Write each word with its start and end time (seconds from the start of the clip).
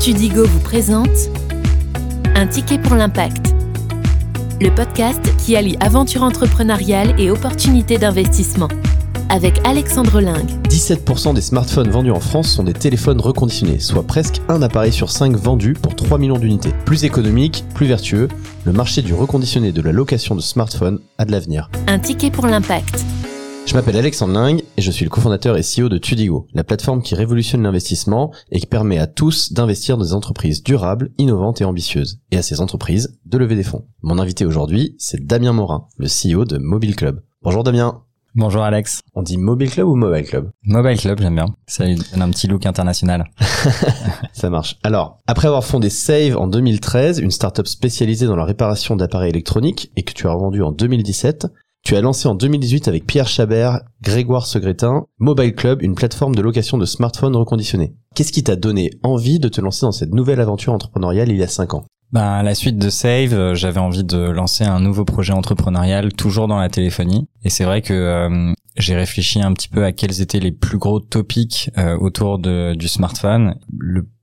Tudigo 0.00 0.46
vous 0.46 0.60
présente 0.60 1.08
Un 2.34 2.46
ticket 2.46 2.78
pour 2.78 2.94
l'impact. 2.94 3.54
Le 4.60 4.74
podcast 4.74 5.20
qui 5.38 5.56
allie 5.56 5.76
aventure 5.80 6.22
entrepreneuriale 6.22 7.14
et 7.18 7.30
opportunités 7.30 7.98
d'investissement. 7.98 8.68
Avec 9.28 9.60
Alexandre 9.64 10.20
Lingue. 10.20 10.50
17% 10.68 11.34
des 11.34 11.40
smartphones 11.40 11.90
vendus 11.90 12.10
en 12.10 12.18
France 12.18 12.50
sont 12.50 12.64
des 12.64 12.72
téléphones 12.72 13.20
reconditionnés, 13.20 13.78
soit 13.78 14.02
presque 14.02 14.40
un 14.48 14.60
appareil 14.62 14.92
sur 14.92 15.10
5 15.10 15.36
vendus 15.36 15.74
pour 15.74 15.94
3 15.94 16.18
millions 16.18 16.38
d'unités. 16.38 16.72
Plus 16.84 17.04
économique, 17.04 17.64
plus 17.74 17.86
vertueux, 17.86 18.28
le 18.64 18.72
marché 18.72 19.02
du 19.02 19.14
reconditionné 19.14 19.70
de 19.70 19.82
la 19.82 19.92
location 19.92 20.34
de 20.34 20.40
smartphones 20.40 20.98
a 21.18 21.24
de 21.24 21.32
l'avenir. 21.32 21.70
Un 21.86 22.00
ticket 22.00 22.30
pour 22.30 22.46
l'impact. 22.46 23.04
Je 23.70 23.76
m'appelle 23.76 23.98
Alexandre 23.98 24.36
Ling 24.36 24.64
et 24.76 24.82
je 24.82 24.90
suis 24.90 25.04
le 25.04 25.12
cofondateur 25.12 25.56
et 25.56 25.62
CEO 25.62 25.88
de 25.88 25.96
Tudigo, 25.96 26.48
la 26.54 26.64
plateforme 26.64 27.02
qui 27.02 27.14
révolutionne 27.14 27.62
l'investissement 27.62 28.32
et 28.50 28.58
qui 28.58 28.66
permet 28.66 28.98
à 28.98 29.06
tous 29.06 29.52
d'investir 29.52 29.96
dans 29.96 30.02
des 30.02 30.12
entreprises 30.12 30.64
durables, 30.64 31.12
innovantes 31.18 31.60
et 31.60 31.64
ambitieuses, 31.64 32.18
et 32.32 32.36
à 32.36 32.42
ces 32.42 32.60
entreprises 32.60 33.20
de 33.26 33.38
lever 33.38 33.54
des 33.54 33.62
fonds. 33.62 33.86
Mon 34.02 34.18
invité 34.18 34.44
aujourd'hui, 34.44 34.96
c'est 34.98 35.24
Damien 35.24 35.52
Morin, 35.52 35.86
le 35.98 36.08
CEO 36.08 36.44
de 36.44 36.58
Mobile 36.58 36.96
Club. 36.96 37.22
Bonjour 37.42 37.62
Damien. 37.62 38.02
Bonjour 38.34 38.62
Alex. 38.62 39.02
On 39.14 39.22
dit 39.22 39.38
Mobile 39.38 39.70
Club 39.70 39.86
ou 39.86 39.94
Mobile 39.94 40.24
Club? 40.24 40.50
Mobile 40.64 40.98
Club, 40.98 41.20
j'aime 41.20 41.36
bien. 41.36 41.54
Ça 41.68 41.84
donne 41.84 42.22
un 42.22 42.30
petit 42.30 42.48
look 42.48 42.66
international. 42.66 43.30
Ça 44.32 44.50
marche. 44.50 44.78
Alors, 44.82 45.18
après 45.28 45.46
avoir 45.46 45.64
fondé 45.64 45.90
Save 45.90 46.36
en 46.36 46.48
2013, 46.48 47.20
une 47.20 47.30
startup 47.30 47.68
spécialisée 47.68 48.26
dans 48.26 48.36
la 48.36 48.44
réparation 48.44 48.96
d'appareils 48.96 49.30
électroniques 49.30 49.92
et 49.94 50.02
que 50.02 50.12
tu 50.12 50.26
as 50.26 50.32
revendu 50.32 50.60
en 50.60 50.72
2017, 50.72 51.46
tu 51.82 51.96
as 51.96 52.00
lancé 52.00 52.28
en 52.28 52.34
2018 52.34 52.88
avec 52.88 53.06
Pierre 53.06 53.28
Chabert, 53.28 53.80
Grégoire 54.02 54.46
Segretin, 54.46 55.06
Mobile 55.18 55.54
Club, 55.54 55.82
une 55.82 55.94
plateforme 55.94 56.34
de 56.34 56.42
location 56.42 56.78
de 56.78 56.84
smartphones 56.84 57.36
reconditionnés. 57.36 57.94
Qu'est-ce 58.14 58.32
qui 58.32 58.44
t'a 58.44 58.56
donné 58.56 58.90
envie 59.02 59.38
de 59.38 59.48
te 59.48 59.60
lancer 59.60 59.86
dans 59.86 59.92
cette 59.92 60.12
nouvelle 60.12 60.40
aventure 60.40 60.72
entrepreneuriale 60.72 61.30
il 61.30 61.36
y 61.36 61.42
a 61.42 61.48
5 61.48 61.74
ans? 61.74 61.84
Ben, 62.12 62.22
à 62.22 62.42
la 62.42 62.56
suite 62.56 62.76
de 62.76 62.90
Save, 62.90 63.34
euh, 63.34 63.54
j'avais 63.54 63.78
envie 63.78 64.02
de 64.02 64.18
lancer 64.18 64.64
un 64.64 64.80
nouveau 64.80 65.04
projet 65.04 65.32
entrepreneurial 65.32 66.12
toujours 66.12 66.48
dans 66.48 66.58
la 66.58 66.68
téléphonie. 66.68 67.28
Et 67.44 67.50
c'est 67.50 67.62
vrai 67.62 67.82
que 67.82 67.94
euh, 67.94 68.52
j'ai 68.76 68.96
réfléchi 68.96 69.40
un 69.40 69.52
petit 69.52 69.68
peu 69.68 69.84
à 69.84 69.92
quels 69.92 70.20
étaient 70.20 70.40
les 70.40 70.50
plus 70.50 70.78
gros 70.78 70.98
topics 70.98 71.70
euh, 71.78 71.96
autour 71.98 72.40
du 72.40 72.88
smartphone. 72.88 73.54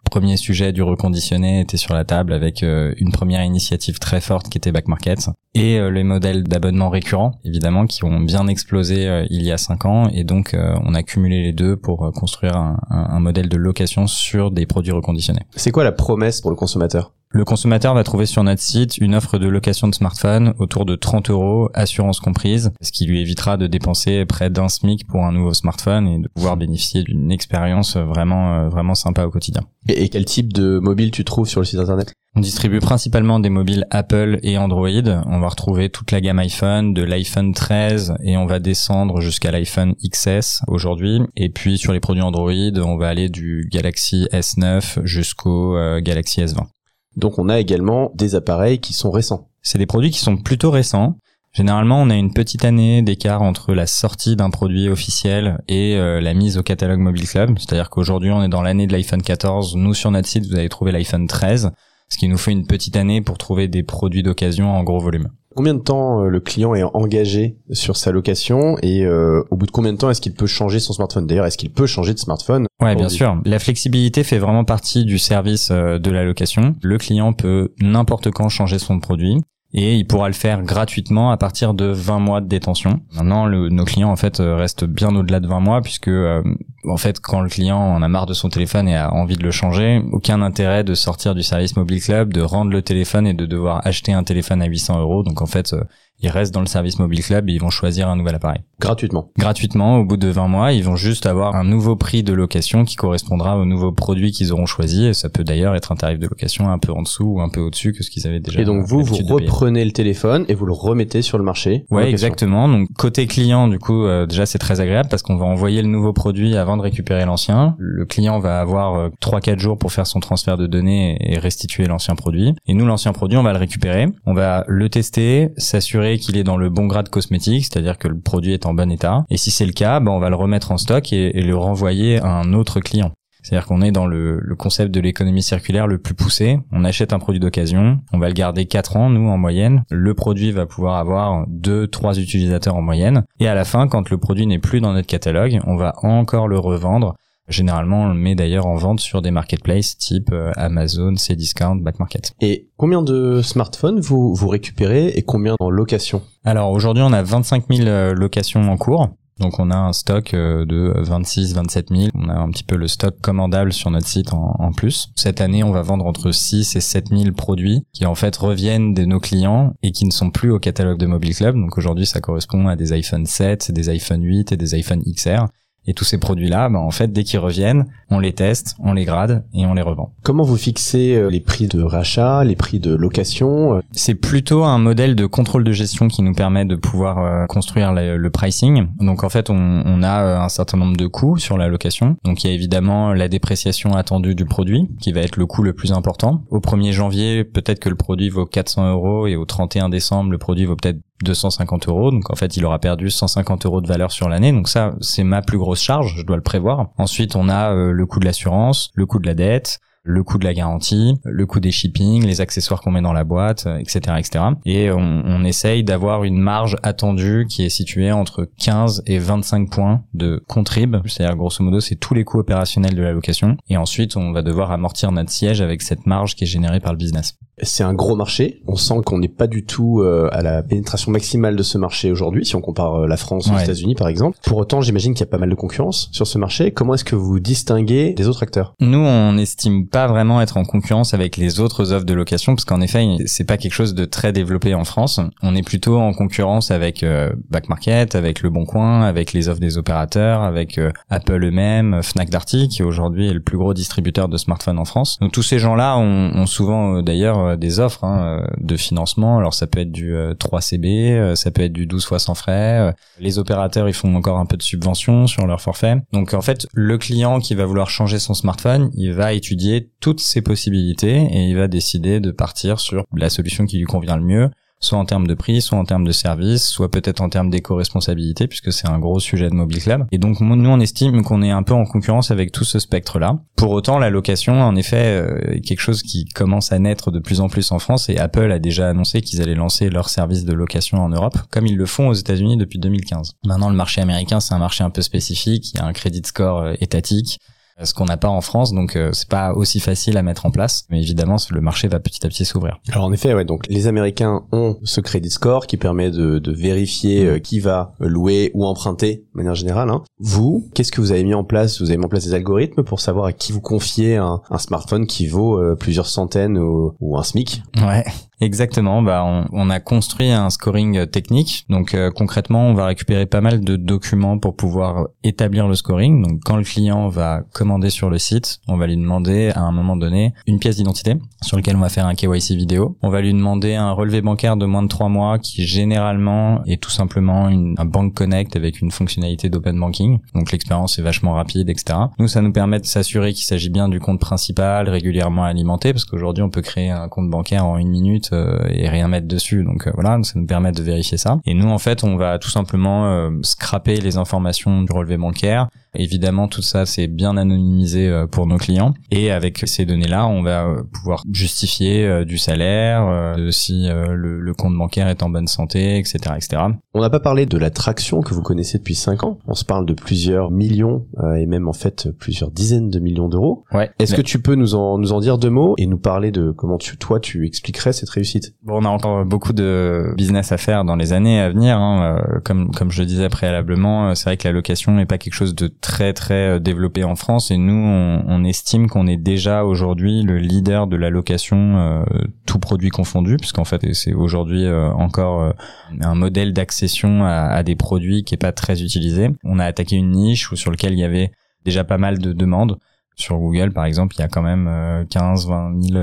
Premier 0.10 0.38
sujet 0.38 0.72
du 0.72 0.82
reconditionné 0.82 1.62
était 1.62 1.78
sur 1.78 1.94
la 1.94 2.06
table 2.06 2.34
avec 2.34 2.64
euh, 2.64 2.94
une 2.98 3.12
première 3.12 3.44
initiative 3.44 4.00
très 4.00 4.22
forte 4.22 4.50
qui 4.50 4.58
était 4.58 4.72
Back 4.72 4.88
Market 4.88 5.30
et 5.54 5.80
euh, 5.80 5.90
les 5.90 6.04
modèles 6.04 6.44
d'abonnement 6.44 6.90
récurrents 6.90 7.34
évidemment 7.44 7.86
qui 7.86 8.04
ont 8.04 8.20
bien 8.20 8.48
explosé 8.48 9.08
euh, 9.08 9.26
il 9.30 9.44
y 9.44 9.52
a 9.52 9.58
cinq 9.58 9.86
ans 9.86 10.08
et 10.10 10.24
donc 10.24 10.56
on 10.56 10.94
a 10.94 11.04
cumulé 11.04 11.44
les 11.44 11.54
deux 11.54 11.76
pour 11.76 12.12
construire 12.14 12.56
un, 12.56 12.80
un, 12.90 13.20
modèle 13.20 13.50
de 13.50 13.58
location 13.58 14.08
sur 14.08 14.52
des 14.52 14.66
produits 14.66 14.92
reconditionnés. 14.92 15.42
C'est 15.56 15.72
quoi 15.72 15.84
la 15.84 15.92
promesse 15.92 16.42
pour 16.42 16.52
le 16.52 16.58
consommateur? 16.58 17.14
Le 17.30 17.46
consommateur 17.46 17.94
va 17.94 18.04
trouver 18.04 18.26
sur 18.26 18.44
notre 18.44 18.62
site 18.62 18.98
une 18.98 19.14
offre 19.14 19.38
de 19.38 19.48
location 19.48 19.88
de 19.88 19.96
smartphone 19.96 20.54
autour 20.60 20.86
de 20.86 20.96
30 20.96 21.30
euros, 21.30 21.70
assurance 21.74 22.20
comprise, 22.20 22.72
ce 22.82 22.92
qui 22.92 23.06
lui 23.06 23.22
évitera 23.22 23.58
de 23.58 23.68
dépenser 23.68 24.26
près 24.26 24.50
d'un 24.50 24.70
SMIC 24.70 25.06
pour 25.08 25.24
un 25.24 25.32
nouveau 25.32 25.54
smartphone 25.54 26.08
et 26.08 26.20
de 26.20 26.28
pouvoir 26.30 26.58
bénéficier 26.58 27.04
d'une 27.04 27.32
expérience 27.32 27.98
vraiment 27.98 28.70
vraiment 28.70 28.96
sympa 28.96 29.26
au 29.26 29.30
quotidien. 29.30 29.64
Et, 29.90 30.10
quel 30.10 30.26
type 30.26 30.54
de 30.54 30.80
mobile 30.80 31.12
tu 31.12 31.24
trouves 31.24 31.48
sur 31.48 31.62
le 31.62 31.66
site 31.66 31.80
internet? 31.80 32.14
On 32.36 32.40
distribue 32.40 32.80
principalement 32.80 33.40
des 33.40 33.50
mobiles 33.50 33.86
Apple 33.90 34.40
et 34.44 34.58
Android. 34.58 34.90
On 35.26 35.40
va 35.40 35.48
retrouver 35.48 35.90
toute 35.90 36.12
la 36.12 36.22
gamme 36.22 36.40
iPhone, 36.40 36.94
de 36.94 37.04
l'iPhone 37.04 37.54
13 37.54 38.16
et 38.24 38.38
on 38.38 38.46
va 38.46 38.60
descendre 38.60 39.22
jusqu'à 39.22 39.52
l'iPhone 39.52 39.96
XS 40.08 40.62
aujourd'hui. 40.68 41.22
Et 41.36 41.50
puis 41.50 41.78
sur 41.78 41.94
les 41.94 42.00
produits 42.00 42.22
Android, 42.22 42.52
on 42.52 42.98
va 42.98 43.08
aller 43.08 43.30
du 43.30 43.68
Galaxy 43.72 44.28
S9 44.32 45.04
jusqu'au 45.06 45.78
euh, 45.78 46.00
Galaxy 46.00 46.42
S20. 46.42 46.68
Donc 47.16 47.40
on 47.40 47.50
a 47.50 47.60
également 47.60 48.12
des 48.16 48.36
appareils 48.36 48.80
qui 48.80 48.94
sont 48.94 49.12
récents. 49.12 49.50
C'est 49.62 49.78
des 49.78 49.86
produits 49.86 50.12
qui 50.12 50.20
sont 50.20 50.38
plutôt 50.38 50.72
récents. 50.72 51.18
Généralement, 51.54 52.02
on 52.02 52.10
a 52.12 52.16
une 52.16 52.34
petite 52.34 52.66
année 52.66 53.02
d'écart 53.02 53.42
entre 53.42 53.74
la 53.74 53.88
sortie 53.88 54.36
d'un 54.36 54.52
produit 54.52 54.90
officiel 54.90 55.58
et 55.68 55.96
euh, 55.96 56.22
la 56.22 56.36
mise 56.36 56.58
au 56.58 56.64
catalogue 56.64 57.00
Mobile 57.00 57.28
Club. 57.28 57.58
C'est-à-dire 57.58 57.90
qu'aujourd'hui, 57.90 58.30
on 58.30 58.44
est 58.44 58.50
dans 58.50 58.62
l'année 58.62 58.86
de 58.86 58.94
l'iPhone 58.94 59.24
14. 59.24 59.76
Nous, 59.76 59.96
sur 59.96 60.12
notre 60.12 60.28
site, 60.28 60.46
vous 60.46 60.56
allez 60.56 60.70
trouver 60.70 60.92
l'iPhone 60.92 61.26
13, 61.26 61.72
ce 62.10 62.18
qui 62.18 62.28
nous 62.28 62.38
fait 62.38 62.52
une 62.52 62.68
petite 62.68 62.96
année 62.96 63.22
pour 63.22 63.40
trouver 63.40 63.68
des 63.68 63.82
produits 63.82 64.22
d'occasion 64.22 64.70
en 64.70 64.84
gros 64.84 65.00
volume. 65.00 65.30
Combien 65.58 65.74
de 65.74 65.82
temps 65.82 66.22
euh, 66.22 66.30
le 66.30 66.40
client 66.40 66.76
est 66.76 66.84
engagé 66.84 67.58
sur 67.72 67.98
sa 67.98 68.12
location 68.12 68.78
et 68.84 69.04
euh, 69.04 69.42
au 69.50 69.56
bout 69.56 69.66
de 69.66 69.72
combien 69.72 69.92
de 69.92 69.98
temps 69.98 70.12
est-ce 70.12 70.22
qu'il 70.22 70.36
peut 70.36 70.46
changer 70.46 70.80
son 70.80 70.94
smartphone? 70.94 71.26
D'ailleurs, 71.26 71.48
est-ce 71.48 71.58
qu'il 71.58 71.72
peut 71.72 71.88
changer 71.88 72.14
de 72.14 72.20
smartphone? 72.20 72.68
Ouais, 72.80 72.96
bien 72.96 73.10
sûr. 73.10 73.42
La 73.44 73.58
flexibilité 73.58 74.24
fait 74.24 74.38
vraiment 74.38 74.66
partie 74.66 75.04
du 75.04 75.18
service 75.18 75.72
de 75.72 76.12
la 76.12 76.24
location. 76.24 76.76
Le 76.84 77.00
client 77.00 77.34
peut 77.34 77.74
n'importe 77.82 78.30
quand 78.30 78.50
changer 78.50 78.78
son 78.78 79.00
produit 79.00 79.42
et 79.74 79.96
il 79.96 80.08
pourra 80.08 80.28
le 80.28 80.34
faire 80.34 80.64
gratuitement 80.64 81.32
à 81.32 81.38
partir 81.38 81.74
de 81.74 81.86
20 81.86 82.20
mois 82.20 82.42
de 82.42 82.48
détention. 82.48 83.02
Maintenant, 83.14 83.48
nos 83.50 83.86
clients 83.86 84.12
en 84.12 84.16
fait 84.16 84.40
euh, 84.40 84.56
restent 84.56 84.86
bien 84.86 85.16
au-delà 85.16 85.40
de 85.40 85.48
20 85.48 85.60
mois 85.60 85.82
puisque 85.82 86.08
euh, 86.08 86.42
en 86.90 86.98
fait 86.98 87.20
quand 87.20 87.42
le 87.42 87.50
client 87.50 87.80
en 87.80 88.02
a 88.02 88.08
marre 88.08 88.26
de 88.26 88.34
son 88.34 88.50
téléphone 88.50 88.88
et 88.88 88.96
a 88.96 89.14
envie 89.14 89.38
de 89.38 89.44
le 89.44 89.52
changer, 89.52 90.02
aucun 90.12 90.42
intérêt 90.42 90.84
de 90.84 90.94
sortir 90.94 91.36
du 91.36 91.44
service 91.44 91.76
mobile 91.76 92.02
club, 92.02 92.34
de 92.34 92.42
rendre 92.42 92.72
le 92.72 92.82
téléphone 92.82 93.28
et 93.28 93.34
de 93.34 93.46
devoir 93.46 93.86
acheter 93.86 94.14
un 94.14 94.24
téléphone 94.24 94.62
à 94.62 94.66
800 94.66 95.00
euros. 95.00 95.24
Donc 95.24 95.42
en 95.42 95.46
fait, 95.46 95.74
euh, 95.74 95.84
ils 96.20 96.30
restent 96.30 96.54
dans 96.54 96.62
le 96.62 96.68
service 96.68 97.00
mobile 97.00 97.24
club 97.24 97.50
et 97.50 97.54
ils 97.54 97.62
vont 97.62 97.70
choisir 97.70 98.10
un 98.10 98.16
nouvel 98.16 98.36
appareil. 98.36 98.62
Gratuitement. 98.80 99.32
Gratuitement, 99.38 99.98
au 99.98 100.06
bout 100.06 100.18
de 100.18 100.28
20 100.28 100.48
mois, 100.48 100.72
ils 100.72 100.84
vont 100.84 100.96
juste 100.96 101.26
avoir 101.26 101.56
un 101.56 101.64
nouveau 101.64 101.96
prix 101.96 102.24
de 102.24 102.34
location 102.34 102.86
qui 102.86 102.96
correspondra 102.96 103.58
au 103.58 103.66
nouveau 103.66 103.92
produit 103.92 104.32
qu'ils 104.32 104.52
auront 104.52 104.66
choisi. 104.66 105.06
Et 105.06 105.14
ça 105.14 105.30
peut 105.30 105.44
d'ailleurs 105.44 105.76
être 105.76 105.92
un 105.92 105.96
tarif 105.96 106.20
de 106.20 106.28
location 106.28 106.70
un 106.70 106.80
peu 106.80 106.92
en 106.92 107.02
dessous 107.02 107.26
ou 107.26 107.42
un 107.42 107.50
peu 107.50 107.60
au-dessus 107.60 107.94
que 107.94 108.04
ce 108.04 108.10
qu'ils 108.10 108.28
avaient 108.28 108.40
déjà. 108.40 108.62
Et 108.62 108.66
donc 108.66 108.86
vous, 108.86 109.04
vous 109.04 109.16
reprenez 109.16 109.84
le 109.86 109.92
téléphone 109.92 110.46
et 110.48 110.54
vous 110.54 110.66
le 110.66 110.74
remettez 110.74 111.22
sur 111.22 111.38
le 111.38 111.44
marché. 111.44 111.86
Ouais, 111.92 112.10
exactement. 112.10 112.68
Donc 112.68 112.90
côté 112.98 113.28
client, 113.28 113.68
du 113.68 113.80
coup, 113.80 114.06
euh, 114.06 114.26
déjà 114.26 114.46
c'est 114.46 114.60
très 114.60 114.80
agréable 114.80 115.10
parce 115.10 115.22
qu'on 115.22 115.38
va 115.38 115.46
envoyer 115.46 115.82
le 115.82 115.88
nouveau 115.88 116.14
produit 116.14 116.56
avant 116.56 116.78
de 116.78 116.82
récupérer 116.82 117.26
l'ancien. 117.26 117.76
Le 117.78 118.06
client 118.06 118.40
va 118.40 118.60
avoir 118.60 119.10
3-4 119.22 119.50
euh, 119.50 119.58
jours 119.60 119.78
pour 119.78 119.92
faire 119.92 120.08
son 120.08 120.20
transfert 120.20 120.58
de 120.58 120.68
données 120.68 121.18
et 121.20 121.38
restituer 121.38 121.86
l'ancien 121.86 122.16
produit. 122.16 122.56
Et 122.68 122.74
nous, 122.74 122.86
l'ancien 122.86 123.14
produit, 123.14 123.38
on 123.38 123.44
va 123.44 123.54
le 123.54 123.60
récupérer. 123.60 124.08
On 124.26 124.34
va 124.34 124.66
le 124.68 124.90
tester, 124.90 125.50
s'assurer 125.58 126.07
qu'il 126.16 126.38
est 126.38 126.44
dans 126.44 126.58
le 126.58 126.70
bon 126.70 126.88
grade 126.88 127.10
cosmétique, 127.10 127.66
c'est-à-dire 127.66 127.98
que 127.98 128.08
le 128.08 128.20
produit 128.20 128.54
est 128.54 128.66
en 128.66 128.74
bon 128.74 128.92
état. 128.92 129.26
Et 129.30 129.38
si 129.38 129.52
c'est 129.52 129.66
le 129.66 129.74
cas, 129.74 130.00
ben 130.00 130.12
on 130.12 130.20
va 130.20 130.30
le 130.30 130.36
remettre 130.36 130.72
en 130.72 130.78
stock 130.78 131.12
et, 131.12 131.32
le 131.34 131.56
renvoyer 131.56 132.20
à 132.20 132.30
un 132.30 132.54
autre 132.54 132.80
client. 132.80 133.12
C'est-à-dire 133.44 133.68
qu'on 133.68 133.82
est 133.82 133.92
dans 133.92 134.08
le, 134.08 134.42
concept 134.58 134.94
de 134.94 135.00
l'économie 135.00 135.42
circulaire 135.42 135.88
le 135.88 136.00
plus 136.00 136.14
poussé. 136.14 136.60
On 136.72 136.84
achète 136.84 137.14
un 137.14 137.20
produit 137.20 137.40
d'occasion, 137.40 138.00
on 138.12 138.18
va 138.18 138.28
le 138.28 138.34
garder 138.34 138.66
4 138.66 138.98
ans, 138.98 139.10
nous, 139.10 139.30
en 139.30 139.38
moyenne. 139.38 139.84
Le 139.90 140.14
produit 140.14 140.52
va 140.52 140.66
pouvoir 140.66 140.96
avoir 140.96 141.46
2, 141.48 141.88
3 141.88 142.20
utilisateurs 142.20 142.76
en 142.76 142.82
moyenne. 142.82 143.24
Et 143.40 143.48
à 143.48 143.56
la 143.56 143.64
fin, 143.64 143.88
quand 143.88 144.10
le 144.10 144.18
produit 144.18 144.48
n'est 144.48 144.60
plus 144.60 144.82
dans 144.82 144.94
notre 144.94 145.08
catalogue, 145.08 145.62
on 145.66 145.78
va 145.78 145.94
encore 146.02 146.48
le 146.48 146.60
revendre 146.60 147.16
Généralement, 147.48 148.04
on 148.04 148.08
le 148.10 148.14
met 148.14 148.36
d'ailleurs 148.36 148.66
en 148.66 148.76
vente 148.76 149.00
sur 149.00 149.22
des 149.22 149.32
marketplaces 149.32 149.98
type 149.98 150.32
euh, 150.34 150.52
Amazon, 150.58 151.16
Cdiscount, 151.16 151.78
Back 151.78 152.00
Market. 152.00 152.34
Et 152.42 152.70
combien 152.76 153.02
de 153.02 153.42
smartphones 153.42 154.00
vous, 154.02 154.34
vous 154.34 154.48
récupérez 154.50 155.08
et 155.08 155.24
combien 155.24 155.56
en 155.60 155.70
location? 155.70 156.22
Alors 156.44 156.72
aujourd'hui, 156.72 157.04
on 157.06 157.14
a 157.14 157.24
25 157.24 157.64
000 157.70 157.88
euh, 157.88 158.14
locations 158.14 158.70
en 158.70 158.76
cours. 158.76 159.10
Donc 159.40 159.60
on 159.60 159.70
a 159.70 159.76
un 159.76 159.94
stock 159.94 160.34
euh, 160.34 160.66
de 160.66 160.94
26, 160.98 161.54
27 161.54 161.90
000. 161.90 162.10
On 162.16 162.28
a 162.28 162.34
un 162.34 162.50
petit 162.50 162.64
peu 162.64 162.76
le 162.76 162.88
stock 162.88 163.22
commandable 163.22 163.72
sur 163.72 163.92
notre 163.92 164.08
site 164.08 164.34
en, 164.34 164.56
en, 164.60 164.72
plus. 164.74 165.10
Cette 165.16 165.42
année, 165.42 165.64
on 165.64 165.72
va 165.72 165.84
vendre 165.84 166.06
entre 166.06 166.32
6 166.32 166.76
et 166.76 166.82
7 166.82 167.10
000 167.10 167.32
produits 167.32 167.84
qui 167.94 168.06
en 168.06 168.16
fait 168.16 168.36
reviennent 168.36 168.94
de 168.94 169.06
nos 169.06 169.20
clients 169.20 169.74
et 169.84 169.92
qui 169.92 170.06
ne 170.06 170.12
sont 170.12 170.32
plus 170.32 170.52
au 170.52 170.60
catalogue 170.60 170.98
de 170.98 171.06
Mobile 171.06 171.36
Club. 171.36 171.56
Donc 171.56 171.78
aujourd'hui, 171.78 172.08
ça 172.08 172.20
correspond 172.20 172.68
à 172.68 172.76
des 172.76 172.94
iPhone 172.94 173.26
7, 173.26 173.72
des 173.72 173.90
iPhone 173.90 174.24
8 174.24 174.52
et 174.52 174.58
des 174.58 174.74
iPhone 174.74 175.02
XR. 175.04 175.46
Et 175.88 175.94
tous 175.94 176.04
ces 176.04 176.18
produits-là, 176.18 176.70
bah, 176.70 176.80
en 176.80 176.92
fait, 176.92 177.12
dès 177.12 177.24
qu'ils 177.24 177.40
reviennent, 177.40 177.86
on 178.10 178.20
les 178.20 178.34
teste, 178.34 178.76
on 178.80 178.94
les 178.94 179.06
grade 179.06 179.46
et 179.54 179.66
on 179.66 179.74
les 179.74 179.82
revend. 179.82 180.14
Comment 180.24 180.44
vous 180.44 180.58
fixez 180.58 181.16
euh, 181.16 181.30
les 181.30 181.40
prix 181.40 181.68
de 181.68 181.82
rachat, 181.82 182.44
les 182.44 182.56
prix 182.56 182.80
de 182.80 182.94
location 182.94 183.76
euh? 183.76 183.82
C'est 183.92 184.16
plutôt 184.16 184.64
un 184.64 184.78
modèle 184.78 185.16
de 185.16 185.26
contrôle 185.26 185.64
de 185.64 185.72
gestion 185.72 186.08
qui 186.08 186.22
nous 186.22 186.34
permet 186.34 186.66
de 186.66 186.76
pouvoir 186.76 187.20
euh, 187.20 187.46
construire 187.46 187.94
le, 187.94 188.28
pricing. 188.30 188.88
Donc 189.00 189.24
en 189.24 189.30
fait, 189.30 189.50
on, 189.50 189.56
on, 189.56 190.04
a 190.04 190.44
un 190.44 190.50
certain 190.50 190.78
nombre 190.78 190.98
de 190.98 191.08
coûts 191.08 191.38
sur 191.38 191.58
la 191.58 191.70
location. 191.70 192.18
Donc 192.26 192.44
il 192.44 192.48
y 192.48 192.50
a 192.52 192.54
évidemment 192.54 193.14
la 193.14 193.30
dépréciation 193.30 193.96
attendue 193.96 194.36
du 194.36 194.46
produit, 194.46 194.90
qui 195.00 195.14
va 195.14 195.22
être 195.22 195.38
le 195.38 195.46
coût 195.46 195.64
le 195.64 195.74
plus 195.74 195.94
important. 195.94 196.44
Au 196.50 196.60
1er 196.60 196.92
janvier, 196.92 197.46
peut-être 197.46 197.80
que 197.80 197.90
le 197.90 197.96
produit 197.96 198.30
vaut 198.30 198.46
400 198.46 198.92
euros 198.92 199.28
et 199.28 199.38
au 199.38 199.46
31 199.46 199.90
décembre, 199.90 200.32
le 200.32 200.38
produit 200.38 200.66
vaut 200.66 200.76
peut-être 200.76 201.00
250 201.24 201.88
euros. 201.88 202.12
Donc 202.12 202.30
en 202.30 202.36
fait, 202.36 202.58
il 202.58 202.66
aura 202.66 202.80
perdu 202.80 203.10
150 203.10 203.66
euros 203.66 203.82
de 203.82 203.88
valeur 203.88 204.12
sur 204.12 204.30
l'année. 204.30 204.52
Donc 204.52 204.68
ça, 204.68 204.96
c'est 205.02 205.24
ma 205.24 205.42
plus 205.42 205.58
grosse 205.58 205.77
charge. 205.82 206.16
Je 206.18 206.24
dois 206.24 206.36
le 206.36 206.44
prévoir. 206.44 206.90
Ensuite, 206.98 207.36
on 207.36 207.50
a 207.50 207.74
euh, 207.74 207.92
le 207.92 208.06
coût 208.06 208.20
de 208.20 208.26
l'assurance, 208.26 208.92
le 208.96 209.06
coût 209.06 209.20
de 209.20 209.28
la 209.28 209.36
dette, 209.36 209.80
le 210.08 210.24
coût 210.24 210.38
de 210.38 210.46
la 210.46 210.54
garantie, 210.54 211.16
le 211.26 211.46
coût 211.46 211.60
des 211.60 211.72
shipping, 211.72 212.26
les 212.26 212.40
accessoires 212.40 212.82
qu'on 212.82 212.92
met 212.92 213.02
dans 213.02 213.12
la 213.12 213.26
boîte, 213.26 213.68
etc., 213.80 214.00
etc. 214.18 214.46
Et 214.66 214.90
on, 214.90 215.24
on 215.26 215.44
essaye 215.44 215.84
d'avoir 215.84 216.24
une 216.24 216.40
marge 216.40 216.78
attendue 216.82 217.46
qui 217.50 217.66
est 217.66 217.70
située 217.70 218.12
entre 218.14 218.50
15 218.60 219.04
et 219.06 219.20
25 219.20 219.70
points 219.70 220.04
de 220.14 220.42
contrib, 220.48 220.96
c'est-à-dire 221.06 221.36
grosso 221.36 221.62
modo 221.62 221.82
c'est 221.82 221.98
tous 221.98 222.14
les 222.14 222.24
coûts 222.24 222.40
opérationnels 222.40 222.96
de 222.96 223.02
la 223.02 223.12
location. 223.12 223.58
Et 223.70 223.76
ensuite 223.76 224.16
on 224.16 224.32
va 224.32 224.44
devoir 224.44 224.72
amortir 224.72 225.12
notre 225.12 225.30
siège 225.30 225.60
avec 225.60 225.82
cette 225.82 226.06
marge 226.06 226.36
qui 226.36 226.46
est 226.46 226.48
générée 226.48 226.80
par 226.80 226.94
le 226.94 226.98
business. 226.98 227.38
C'est 227.64 227.84
un 227.84 227.94
gros 227.94 228.16
marché. 228.16 228.62
On 228.68 228.76
sent 228.76 228.96
qu'on 229.04 229.18
n'est 229.18 229.28
pas 229.28 229.48
du 229.48 229.66
tout 229.66 230.02
euh, 230.02 230.30
à 230.32 230.44
la 230.44 230.62
pénétration 230.62 231.12
maximale 231.12 231.56
de 231.56 231.64
ce 231.64 231.80
marché 231.80 232.12
aujourd'hui, 232.12 232.46
si 232.46 232.56
on 232.56 232.62
compare 232.62 233.02
euh, 233.02 233.08
la 233.08 233.18
France 233.18 233.50
aux 233.50 233.58
États-Unis 233.58 233.96
par 233.96 234.08
exemple. 234.08 234.38
Pour 234.44 234.60
autant, 234.60 234.82
j'imagine 234.82 235.14
qu'il 235.14 235.22
y 235.22 235.28
a 235.28 235.32
pas 235.32 235.40
mal 235.40 235.50
de 235.50 235.56
concurrence 235.56 236.10
sur 236.12 236.28
ce 236.28 236.38
marché. 236.38 236.72
Comment 236.72 236.94
est-ce 236.94 237.04
que 237.04 237.16
vous 237.16 237.26
vous 237.26 237.40
distinguez 237.40 238.14
des 238.14 238.28
autres 238.28 238.44
acteurs? 238.44 238.74
Nous, 238.80 239.00
on 239.00 239.34
n'estime 239.34 239.88
pas 239.88 240.06
vraiment 240.06 240.40
être 240.40 240.58
en 240.58 240.66
concurrence 240.66 241.16
avec 241.16 241.36
les 241.36 241.60
autres 241.60 241.94
offres 241.94 242.06
de 242.06 242.14
location, 242.14 242.54
parce 242.56 242.66
qu'en 242.66 242.82
effet, 242.82 243.08
c'est 243.26 243.44
pas 243.44 243.58
quelque 243.58 243.74
chose 243.74 243.96
de 243.96 244.06
très 244.06 244.32
développé 244.32 244.76
en 244.76 244.84
France. 244.84 245.20
On 245.42 245.56
est 245.56 245.64
plutôt 245.64 245.98
en 245.98 246.14
concurrence 246.14 246.70
avec 246.70 247.02
euh, 247.02 247.32
Back 247.50 247.70
Market, 247.70 248.14
avec 248.14 248.42
Le 248.42 248.52
Bon 248.52 248.66
Coin, 248.66 249.02
avec 249.02 249.34
les 249.34 249.50
offres 249.50 249.60
des 249.60 249.80
opérateurs, 249.80 250.44
avec 250.44 250.80
Apple 251.10 251.44
eux-mêmes, 251.44 252.02
Fnac 252.04 252.30
Darty, 252.30 252.68
qui 252.68 252.84
aujourd'hui 252.84 253.30
est 253.30 253.34
le 253.34 253.42
plus 253.42 253.58
gros 253.58 253.74
distributeur 253.74 254.30
de 254.30 254.38
smartphones 254.38 254.78
en 254.78 254.86
France. 254.86 255.18
Donc 255.22 255.32
tous 255.32 255.44
ces 255.44 255.58
gens-là 255.58 255.98
ont, 255.98 256.32
ont 256.36 256.46
souvent 256.46 257.02
d'ailleurs 257.02 257.47
euh, 257.48 257.56
des 257.56 257.80
offres 257.80 258.04
hein, 258.04 258.42
euh, 258.42 258.48
de 258.60 258.78
financement. 258.78 259.38
Alors 259.38 259.54
ça 259.54 259.68
peut 259.68 259.80
être 259.80 259.92
du 259.92 260.14
3CB, 260.14 261.12
euh, 261.14 261.36
ça 261.36 261.52
peut 261.52 261.64
être 261.64 261.74
du 261.74 261.86
12 261.86 262.06
fois 262.06 262.20
sans 262.20 262.36
frais. 262.36 262.94
Les 263.20 263.40
opérateurs, 263.40 263.88
ils 263.88 263.94
font 263.94 264.16
encore 264.16 264.38
un 264.38 264.46
peu 264.46 264.58
de 264.58 264.64
subvention 264.64 265.28
sur 265.28 265.46
leur 265.48 265.62
forfait. 265.62 265.98
Donc 266.14 266.34
en 266.34 266.42
fait, 266.42 266.68
le 266.74 266.98
client 266.98 267.40
qui 267.40 267.56
va 267.56 267.66
vouloir 267.66 267.90
changer 267.90 268.20
son 268.20 268.34
smartphone, 268.34 268.90
il 268.94 269.14
va 269.14 269.34
étudier 269.34 269.90
toutes 270.00 270.20
ces 270.20 270.42
possibilités 270.42 271.16
et 271.16 271.50
il 271.50 271.56
va 271.58 271.68
décider 271.68 272.20
de 272.20 272.32
partir 272.32 272.80
sur 272.80 273.06
la 273.16 273.30
solution 273.30 273.66
qui 273.66 273.78
lui 273.78 273.86
convient 273.86 274.18
le 274.18 274.24
mieux 274.24 274.50
soit 274.80 274.98
en 274.98 275.06
termes 275.06 275.28
de 275.28 275.34
prix, 275.34 275.62
soit 275.62 275.78
en 275.78 275.86
termes 275.86 276.06
de 276.06 276.12
service, 276.12 276.64
soit 276.64 276.92
peut-être 276.92 277.22
en 277.22 277.30
termes 277.30 277.50
d'éco-responsabilité, 277.50 278.48
puisque 278.48 278.72
c'est 278.72 278.88
un 278.88 279.00
gros 279.00 279.20
sujet 279.20 279.50
de 279.50 279.56
Mobile 279.56 279.82
Club. 279.82 280.06
Et 280.12 280.18
donc 280.18 280.40
nous, 280.40 280.70
on 280.70 280.80
estime 280.80 281.24
qu'on 281.24 281.42
est 281.42 281.52
un 281.52 281.64
peu 281.64 281.74
en 281.74 281.86
concurrence 281.86 282.32
avec 282.32 282.52
tout 282.52 282.64
ce 282.64 282.80
spectre-là. 282.80 283.40
Pour 283.56 283.72
autant, 283.72 283.98
la 283.98 284.10
location, 284.10 284.62
en 284.62 284.76
effet, 284.76 285.22
euh, 285.22 285.56
est 285.56 285.62
quelque 285.62 285.80
chose 285.80 286.04
qui 286.04 286.26
commence 286.26 286.72
à 286.72 286.80
naître 286.80 287.12
de 287.12 287.20
plus 287.20 287.42
en 287.42 287.50
plus 287.50 287.72
en 287.72 287.80
France, 287.80 288.10
et 288.10 288.18
Apple 288.18 288.52
a 288.52 288.60
déjà 288.60 288.90
annoncé 288.90 289.22
qu'ils 289.22 289.42
allaient 289.42 289.56
lancer 289.56 289.90
leur 289.90 290.10
service 290.10 290.46
de 290.46 290.54
location 290.54 291.00
en 291.00 291.10
Europe, 291.10 291.38
comme 291.52 291.66
ils 291.66 291.78
le 291.78 291.86
font 291.86 292.10
aux 292.10 292.14
États-Unis 292.14 292.58
depuis 292.58 292.80
2015. 292.80 293.34
Maintenant, 293.46 293.70
le 293.70 293.76
marché 293.76 294.02
américain, 294.02 294.40
c'est 294.40 294.54
un 294.54 294.60
marché 294.60 294.84
un 294.84 294.90
peu 294.90 295.02
spécifique, 295.02 295.72
il 295.74 295.78
y 295.78 295.82
a 295.82 295.86
un 295.86 295.94
crédit 295.94 296.22
score 296.24 296.60
euh, 296.60 296.74
étatique, 296.80 297.40
ce 297.84 297.94
qu'on 297.94 298.06
n'a 298.06 298.18
pas 298.18 298.28
en 298.30 298.42
France, 298.42 298.74
donc 298.74 298.96
euh, 298.96 299.12
c'est 299.14 299.30
pas 299.30 299.54
aussi 299.54 299.80
facile 299.80 300.18
à 300.18 300.24
mettre 300.24 300.46
en 300.46 300.52
place. 300.52 300.86
Mais 300.90 301.02
évidemment, 301.02 301.38
le 301.50 301.62
marché 301.62 301.88
va 301.88 302.00
petit 302.00 302.26
à 302.26 302.30
petit 302.30 302.46
s'ouvrir. 302.46 302.80
Alors 302.92 303.06
en 303.06 303.14
effet, 303.14 303.34
ouais, 303.34 303.46
donc 303.46 303.66
les 303.70 303.88
Américains 303.88 304.44
ont 304.52 304.78
ce 304.84 305.02
crédit 305.02 305.30
score 305.30 305.68
qui 305.68 305.78
permet 305.78 306.10
de, 306.10 306.40
de 306.40 306.52
vérifier 306.52 307.26
euh, 307.26 307.40
qui 307.40 307.60
va 307.60 307.94
louer 308.00 308.52
ou 308.54 308.66
emprunter 308.66 309.26
de 309.34 309.38
manière 309.38 309.56
générale. 309.56 309.90
Hein. 309.90 310.04
Vous, 310.20 310.68
qu'est-ce 310.74 310.92
que 310.92 311.02
vous 311.02 311.12
avez 311.12 311.24
mis 311.24 311.34
en 311.34 311.44
place? 311.44 311.82
Vous 311.82 311.90
avez 311.90 311.98
mis 311.98 312.06
en 312.06 312.10
place 312.10 312.26
des 312.26 312.34
algorithmes 312.34 312.84
pour 312.84 313.00
savoir 313.00 313.26
à 313.26 313.34
qui 313.34 313.52
vous 313.52 313.62
confiez 313.62 314.18
un, 314.18 314.42
un 314.50 314.58
smartphone 314.58 315.06
qui 315.08 315.28
vaut 315.28 315.60
euh, 315.60 315.76
plusieurs 315.76 316.08
centaines 316.08 316.58
ou, 316.58 316.94
ou 317.00 317.18
un 317.18 317.24
SMIC 317.24 317.62
Ouais. 317.78 318.06
Exactement, 318.40 319.02
bah 319.02 319.24
on, 319.26 319.46
on, 319.52 319.70
a 319.72 319.80
construit 319.80 320.30
un 320.30 320.52
scoring 320.52 321.08
technique. 321.08 321.66
Donc 321.70 321.96
euh, 321.96 322.12
concrètement, 322.12 322.68
on 322.68 322.76
va 322.76 322.86
récupérer 322.86 323.26
pas 323.26 323.42
mal 323.42 323.62
de 323.62 323.76
documents 323.76 324.38
pour 324.38 324.56
pouvoir 324.56 325.08
établir 325.24 325.68
le 325.68 325.74
scoring. 325.74 326.22
Donc 326.22 326.42
quand 326.46 326.56
le 326.56 326.64
client 326.64 327.08
va 327.08 327.42
commander 327.54 327.90
sur 327.90 328.12
le 328.12 328.20
site, 328.20 328.60
on 328.68 328.78
va 328.78 328.86
lui 328.86 328.96
demander 328.96 329.50
à 329.56 329.62
un 329.62 329.72
moment 329.72 329.96
donné 329.96 330.36
une 330.46 330.60
pièce 330.60 330.76
d'identité 330.76 331.16
sur 331.42 331.58
lequel 331.58 331.76
on 331.78 331.80
va 331.80 331.90
faire 331.90 332.06
un 332.06 332.14
KYC 332.14 332.52
vidéo. 332.52 332.96
On 333.02 333.10
va 333.10 333.22
lui 333.22 333.34
demander 333.34 333.74
un 333.74 333.92
relevé 333.92 334.22
bancaire 334.22 334.56
de 334.56 334.68
moins 334.68 334.84
de 334.84 334.88
trois 334.88 335.10
mois 335.10 335.40
qui 335.40 335.66
généralement 335.66 336.64
est 336.66 336.82
tout 336.82 336.92
simplement 336.92 337.50
une, 337.50 337.74
un 337.80 337.86
bank 337.86 338.14
connect 338.14 338.56
avec 338.56 338.82
une 338.82 338.92
fonctionnalité 338.92 339.50
d'open 339.50 339.80
banking. 339.80 340.20
Donc 340.36 340.52
l'expérience 340.52 341.00
est 341.00 341.02
vachement 341.02 341.34
rapide, 341.34 341.70
etc. 341.70 341.98
Nous, 342.20 342.28
ça 342.28 342.44
nous 342.44 342.52
permet 342.52 342.80
de 342.80 342.86
s'assurer 342.86 343.34
qu'il 343.34 343.46
s'agit 343.46 343.72
bien 343.72 343.90
du 343.90 344.00
compte 344.00 344.20
principal 344.20 344.90
régulièrement 344.90 345.44
alimenté 345.44 345.92
parce 345.92 346.06
qu'aujourd'hui 346.06 346.44
on 346.44 346.52
peut 346.52 346.62
créer 346.62 346.92
un 346.92 347.08
compte 347.08 347.32
bancaire 347.32 347.66
en 347.66 347.80
une 347.80 347.90
minute 347.90 348.27
euh, 348.34 348.60
et 348.70 348.90
rien 348.90 349.08
mettre 349.08 349.28
dessus. 349.28 349.64
Donc 349.64 349.88
euh, 349.88 349.92
voilà, 349.94 350.20
ça 350.24 350.34
nous 350.36 350.46
permet 350.46 350.72
de 350.72 350.82
vérifier 350.82 351.18
ça. 351.18 351.40
Et 351.46 351.54
nous, 351.54 351.70
en 351.70 351.78
fait, 351.78 352.04
on 352.04 352.16
va 352.16 352.40
tout 352.40 352.50
simplement 352.50 353.08
euh, 353.08 353.30
scraper 353.42 353.98
les 353.98 354.18
informations 354.18 354.82
du 354.82 354.92
relevé 354.92 355.18
bancaire 355.18 355.68
Évidemment, 355.96 356.48
tout 356.48 356.62
ça, 356.62 356.86
c'est 356.86 357.08
bien 357.08 357.38
anonymisé 357.38 358.08
euh, 358.08 358.28
pour 358.28 358.48
nos 358.48 358.58
clients. 358.58 358.94
Et 359.12 359.32
avec 359.32 359.64
ces 359.66 359.86
données-là, 359.86 360.28
on 360.28 360.44
va 360.44 360.66
euh, 360.66 360.84
pouvoir 360.84 361.24
justifier 361.32 362.06
euh, 362.06 362.26
du 362.26 362.38
salaire, 362.38 363.36
si 363.52 363.88
le, 363.90 364.54
compte 364.54 364.76
bancaire 364.76 365.08
est 365.08 365.22
en 365.22 365.30
bonne 365.30 365.48
santé, 365.48 365.98
etc., 365.98 366.18
etc. 366.36 366.64
On 366.94 367.02
n'a 367.02 367.10
pas 367.10 367.20
parlé 367.20 367.46
de 367.46 367.58
la 367.58 367.70
traction 367.70 368.22
que 368.22 368.34
vous 368.34 368.42
connaissez 368.42 368.80
depuis 368.80 368.96
5 368.96 369.24
ans. 369.24 369.38
On 369.48 369.54
se 369.54 369.66
parle 369.66 369.86
de 369.86 369.94
plusieurs 369.94 370.50
millions 370.50 371.06
et 371.36 371.46
même 371.46 371.68
en 371.68 371.74
fait 371.74 372.10
plusieurs 372.18 372.50
dizaines 372.50 372.90
de 372.90 373.00
millions 373.00 373.30
d'euros. 373.30 373.66
Ouais. 373.72 373.92
Est-ce 374.00 374.16
que 374.16 374.22
tu 374.22 374.42
peux 374.42 374.56
nous 374.56 374.74
en 374.74 374.98
nous 374.98 375.14
en 375.14 375.20
dire 375.20 375.38
deux 375.38 375.50
mots 375.50 375.76
et 375.78 375.86
nous 375.86 376.00
parler 376.00 376.32
de 376.32 376.52
comment 376.52 376.78
tu 376.78 376.98
toi 376.98 377.20
tu 377.20 377.46
expliquerais 377.46 377.94
cette 377.94 378.10
réussite? 378.10 378.56
Bon, 378.64 378.82
on 378.82 378.86
a 378.86 378.90
encore 378.90 379.26
beaucoup 379.26 379.54
de 379.54 380.14
business 380.18 380.52
à 380.52 380.58
faire 380.58 380.84
dans 380.84 380.96
les 380.96 381.14
années 381.14 381.40
à 381.40 381.50
venir. 381.50 381.78
Hein. 381.78 382.20
Comme 382.44 382.72
comme 382.72 382.90
je 382.90 383.02
le 383.02 383.06
disais 383.06 383.30
préalablement, 383.30 384.16
c'est 384.16 384.26
vrai 384.26 384.38
que 384.38 384.48
la 384.48 384.54
location 384.54 384.94
n'est 384.94 385.06
pas 385.06 385.18
quelque 385.18 385.36
chose 385.36 385.54
de 385.54 385.68
très 385.68 385.87
très 386.14 386.34
euh, 386.34 386.60
développé 386.60 387.04
en 387.04 387.16
France 387.16 387.52
et 387.52 387.58
nous 387.58 387.74
on, 387.74 388.44
estime 388.44 388.88
qu'on 388.88 389.08
est 389.08 389.18
déjà 389.18 389.66
aujourd'hui 389.66 390.22
le 390.22 390.38
leader 390.38 390.88
de 390.88 390.96
la 390.96 391.10
location 391.10 391.78
euh, 391.78 392.04
tout 392.46 392.60
produit 392.60 392.90
confondu 392.90 393.38
puisqu'en 393.38 393.66
fait 393.66 393.94
c'est 393.94 394.14
aujourd'hui 394.14 394.66
euh, 394.66 394.90
encore 394.92 395.54
un 396.00 396.16
modèle 396.16 396.54
d'accession 396.54 397.26
à, 397.26 397.48
à, 397.48 397.64
des 397.64 397.76
produits 397.76 398.24
qui 398.24 398.36
est 398.36 398.38
pas 398.38 398.52
très 398.52 398.84
utilisé. 398.84 399.30
On 399.44 399.60
a 399.60 399.66
attaqué 399.66 399.96
une 399.96 400.12
niche 400.12 400.54
sur 400.54 400.72
lequel 400.72 400.94
il 400.94 401.00
y 401.00 401.04
avait 401.04 401.32
déjà 401.66 401.84
pas 401.84 401.98
mal 401.98 402.20
de 402.20 402.32
demandes 402.32 402.78
sur 403.18 403.38
Google, 403.38 403.72
par 403.74 403.86
exemple, 403.86 404.16
il 404.16 404.20
y 404.20 404.24
a 404.24 404.28
quand 404.28 404.42
même 404.44 405.06
15, 405.10 405.48
20 405.48 405.84
000 405.84 406.00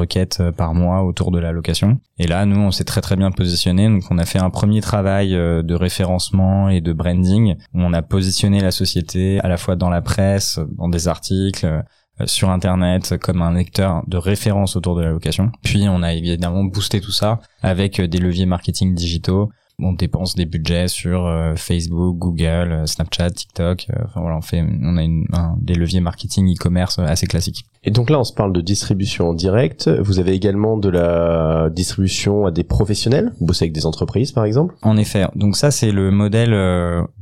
requêtes 0.00 0.40
euh, 0.40 0.52
par 0.52 0.74
mois 0.74 1.02
autour 1.02 1.30
de 1.30 1.38
la 1.38 1.52
location. 1.52 2.00
Et 2.18 2.26
là, 2.26 2.44
nous, 2.46 2.60
on 2.60 2.70
s'est 2.70 2.84
très 2.84 3.00
très 3.00 3.16
bien 3.16 3.30
positionné. 3.30 3.88
Donc, 3.88 4.04
on 4.10 4.18
a 4.18 4.24
fait 4.24 4.38
un 4.38 4.50
premier 4.50 4.80
travail 4.80 5.34
euh, 5.34 5.62
de 5.62 5.74
référencement 5.74 6.68
et 6.68 6.80
de 6.80 6.92
branding. 6.92 7.56
Où 7.74 7.80
on 7.80 7.92
a 7.92 8.02
positionné 8.02 8.60
la 8.60 8.70
société 8.70 9.40
à 9.40 9.48
la 9.48 9.56
fois 9.56 9.76
dans 9.76 9.90
la 9.90 10.02
presse, 10.02 10.60
dans 10.76 10.88
des 10.88 11.08
articles, 11.08 11.66
euh, 11.66 11.82
sur 12.26 12.50
Internet 12.50 13.16
comme 13.18 13.40
un 13.40 13.54
lecteur 13.54 14.02
de 14.06 14.18
référence 14.18 14.76
autour 14.76 14.94
de 14.94 15.02
la 15.02 15.08
location. 15.08 15.52
Puis 15.62 15.86
on 15.88 16.02
a 16.02 16.12
évidemment 16.12 16.64
boosté 16.64 17.00
tout 17.00 17.12
ça 17.12 17.40
avec 17.62 17.98
des 17.98 18.18
leviers 18.18 18.44
marketing 18.44 18.94
digitaux 18.94 19.48
on 19.82 19.92
dépense 19.92 20.34
des 20.34 20.44
budgets 20.44 20.88
sur 20.88 21.26
euh, 21.26 21.54
Facebook, 21.56 22.18
Google, 22.18 22.72
euh, 22.72 22.86
Snapchat, 22.86 23.30
TikTok. 23.30 23.86
Euh, 23.90 24.02
enfin 24.04 24.20
voilà, 24.20 24.36
on 24.36 24.42
fait, 24.42 24.64
on 24.82 24.96
a 24.96 25.02
une, 25.02 25.26
des 25.60 25.74
leviers 25.74 26.00
marketing 26.00 26.52
e-commerce 26.52 26.98
assez 26.98 27.26
classiques. 27.26 27.64
Et 27.82 27.90
donc 27.90 28.10
là, 28.10 28.20
on 28.20 28.24
se 28.24 28.34
parle 28.34 28.52
de 28.52 28.60
distribution 28.60 29.30
en 29.30 29.34
direct. 29.34 29.88
Vous 29.88 30.18
avez 30.18 30.32
également 30.32 30.76
de 30.76 30.90
la 30.90 31.70
distribution 31.70 32.44
à 32.44 32.50
des 32.50 32.62
professionnels? 32.62 33.32
Vous 33.40 33.46
bossez 33.46 33.64
avec 33.64 33.72
des 33.72 33.86
entreprises, 33.86 34.32
par 34.32 34.44
exemple? 34.44 34.74
En 34.82 34.98
effet. 34.98 35.26
Donc 35.34 35.56
ça, 35.56 35.70
c'est 35.70 35.90
le 35.90 36.10
modèle 36.10 36.50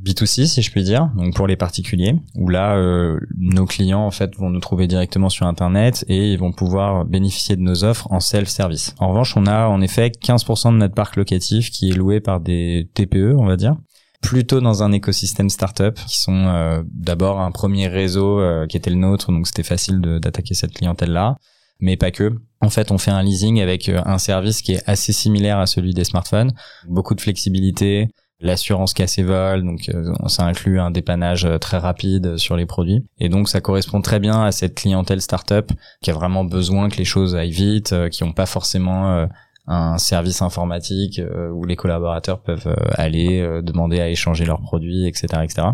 B2C, 0.03 0.47
si 0.47 0.61
je 0.61 0.69
puis 0.69 0.83
dire. 0.83 1.11
Donc 1.15 1.33
pour 1.33 1.47
les 1.47 1.55
particuliers, 1.55 2.15
où 2.35 2.49
là, 2.49 2.77
nos 3.37 3.65
clients 3.65 4.05
en 4.05 4.11
fait 4.11 4.35
vont 4.35 4.49
nous 4.49 4.59
trouver 4.59 4.87
directement 4.87 5.29
sur 5.29 5.45
Internet 5.45 6.03
et 6.09 6.33
ils 6.33 6.39
vont 6.39 6.51
pouvoir 6.51 7.05
bénéficier 7.05 7.55
de 7.55 7.61
nos 7.61 7.85
offres 7.85 8.11
en 8.11 8.19
self-service. 8.19 8.95
En 8.99 9.07
revanche, 9.09 9.37
on 9.37 9.45
a 9.45 9.67
en 9.67 9.79
effet 9.79 10.11
15% 10.21 10.73
de 10.73 10.77
notre 10.77 10.93
parc 10.93 11.15
locatif 11.15 11.71
qui 11.71 11.89
est 11.89 11.93
loué 11.93 12.19
par 12.19 12.41
des 12.41 12.48
des 12.49 12.89
TPE, 12.93 13.35
on 13.37 13.45
va 13.45 13.55
dire. 13.55 13.75
Plutôt 14.21 14.59
dans 14.59 14.83
un 14.83 14.91
écosystème 14.91 15.49
startup 15.49 15.95
qui 16.07 16.19
sont 16.19 16.47
euh, 16.47 16.83
d'abord 16.91 17.39
un 17.39 17.51
premier 17.51 17.87
réseau 17.87 18.41
euh, 18.41 18.67
qui 18.67 18.75
était 18.75 18.89
le 18.89 18.97
nôtre 18.97 19.31
donc 19.31 19.47
c'était 19.47 19.63
facile 19.63 20.01
d'attaquer 20.01 20.53
cette 20.55 20.73
clientèle 20.73 21.13
là 21.13 21.37
mais 21.79 21.95
pas 21.95 22.11
que. 22.11 22.33
En 22.59 22.69
fait 22.69 22.91
on 22.91 22.97
fait 22.97 23.11
un 23.11 23.23
leasing 23.23 23.61
avec 23.61 23.87
euh, 23.87 24.01
un 24.05 24.17
service 24.17 24.61
qui 24.61 24.73
est 24.73 24.83
assez 24.87 25.13
similaire 25.13 25.57
à 25.57 25.67
celui 25.67 25.93
des 25.93 26.03
smartphones. 26.03 26.51
Beaucoup 26.87 27.15
de 27.15 27.21
flexibilité 27.21 28.09
l'assurance 28.41 28.93
casse 28.93 29.19
vol 29.19 29.63
donc 29.63 29.89
ça 30.27 30.45
inclut 30.45 30.79
un 30.79 30.91
dépannage 30.91 31.47
très 31.61 31.77
rapide 31.77 32.37
sur 32.37 32.57
les 32.57 32.65
produits. 32.65 33.05
Et 33.19 33.29
donc 33.29 33.47
ça 33.47 33.61
correspond 33.61 34.01
très 34.01 34.19
bien 34.19 34.43
à 34.43 34.51
cette 34.51 34.75
clientèle 34.75 35.21
startup 35.21 35.71
qui 36.01 36.09
a 36.09 36.13
vraiment 36.13 36.43
besoin 36.43 36.89
que 36.89 36.97
les 36.97 37.05
choses 37.05 37.35
aillent 37.35 37.51
vite 37.51 37.95
qui 38.11 38.23
n'ont 38.23 38.33
pas 38.33 38.45
forcément 38.45 39.27
un 39.69 39.99
service 39.99 40.41
informatique 40.41 41.19
euh, 41.19 41.49
où 41.51 41.63
les 41.63 41.75
collaborateurs 41.75 42.41
peuvent 42.41 42.67
euh, 42.67 42.91
aller 42.95 43.39
euh, 43.39 43.61
demander 43.61 44.01
à 44.01 44.09
échanger 44.09 44.43
leurs 44.43 44.61
produits, 44.61 45.07
etc., 45.07 45.27
etc. 45.43 45.67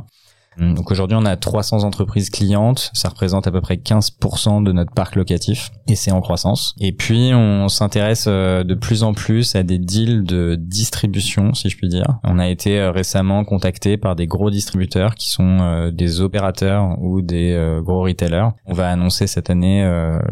Donc 0.57 0.89
aujourd'hui, 0.89 1.17
on 1.19 1.25
a 1.25 1.35
300 1.35 1.83
entreprises 1.83 2.29
clientes, 2.29 2.89
ça 2.93 3.09
représente 3.09 3.45
à 3.45 3.51
peu 3.51 3.59
près 3.59 3.75
15% 3.75 4.63
de 4.63 4.71
notre 4.71 4.93
parc 4.93 5.17
locatif 5.17 5.69
et 5.89 5.95
c'est 5.95 6.11
en 6.11 6.21
croissance. 6.21 6.75
Et 6.79 6.93
puis 6.93 7.31
on 7.33 7.67
s'intéresse 7.67 8.25
de 8.25 8.73
plus 8.73 9.03
en 9.03 9.13
plus 9.13 9.53
à 9.57 9.63
des 9.63 9.79
deals 9.79 10.23
de 10.23 10.55
distribution, 10.57 11.53
si 11.53 11.69
je 11.69 11.75
puis 11.75 11.89
dire. 11.89 12.19
On 12.23 12.39
a 12.39 12.47
été 12.47 12.81
récemment 12.87 13.43
contacté 13.43 13.97
par 13.97 14.15
des 14.15 14.27
gros 14.27 14.49
distributeurs 14.49 15.15
qui 15.15 15.29
sont 15.29 15.89
des 15.91 16.21
opérateurs 16.21 17.01
ou 17.01 17.21
des 17.21 17.81
gros 17.83 18.03
retailers. 18.03 18.51
On 18.65 18.71
va 18.71 18.89
annoncer 18.89 19.27
cette 19.27 19.49
année 19.49 19.85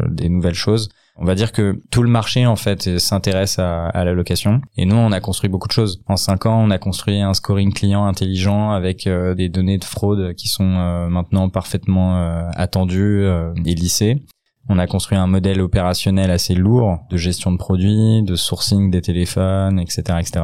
des 0.08 0.30
nouvelles 0.30 0.54
choses. 0.54 0.88
On 1.16 1.24
va 1.24 1.36
dire 1.36 1.52
que 1.52 1.80
tout 1.92 2.02
le 2.02 2.08
marché 2.08 2.44
en 2.44 2.56
fait 2.56 2.98
s'intéresse 2.98 3.60
à, 3.60 4.04
la 4.04 4.12
location 4.14 4.60
et 4.76 4.84
nous 4.84 4.96
on 4.96 5.12
a 5.12 5.20
construit 5.20 5.48
beaucoup 5.48 5.68
de 5.68 5.72
choses. 5.72 6.02
En 6.06 6.16
cinq 6.16 6.46
ans, 6.46 6.60
on 6.60 6.70
a 6.70 6.78
construit 6.78 7.20
un 7.20 7.34
scoring 7.34 7.72
client 7.72 8.04
intelligent 8.04 8.72
avec 8.72 9.06
euh, 9.06 9.34
des 9.34 9.48
données 9.48 9.78
de 9.78 9.84
fraude 9.84 10.34
qui 10.34 10.48
sont 10.48 10.76
euh, 10.76 11.08
maintenant 11.08 11.48
parfaitement 11.48 12.16
euh, 12.16 12.48
attendues 12.54 13.26
et 13.64 13.74
lissées. 13.74 14.24
On 14.68 14.78
a 14.78 14.86
construit 14.86 15.16
un 15.16 15.26
modèle 15.26 15.60
opérationnel 15.60 16.30
assez 16.30 16.54
lourd 16.54 16.98
de 17.10 17.16
gestion 17.16 17.52
de 17.52 17.58
produits, 17.58 18.22
de 18.22 18.34
sourcing 18.34 18.90
des 18.90 19.02
téléphones, 19.02 19.78
etc., 19.78 20.18
etc. 20.18 20.40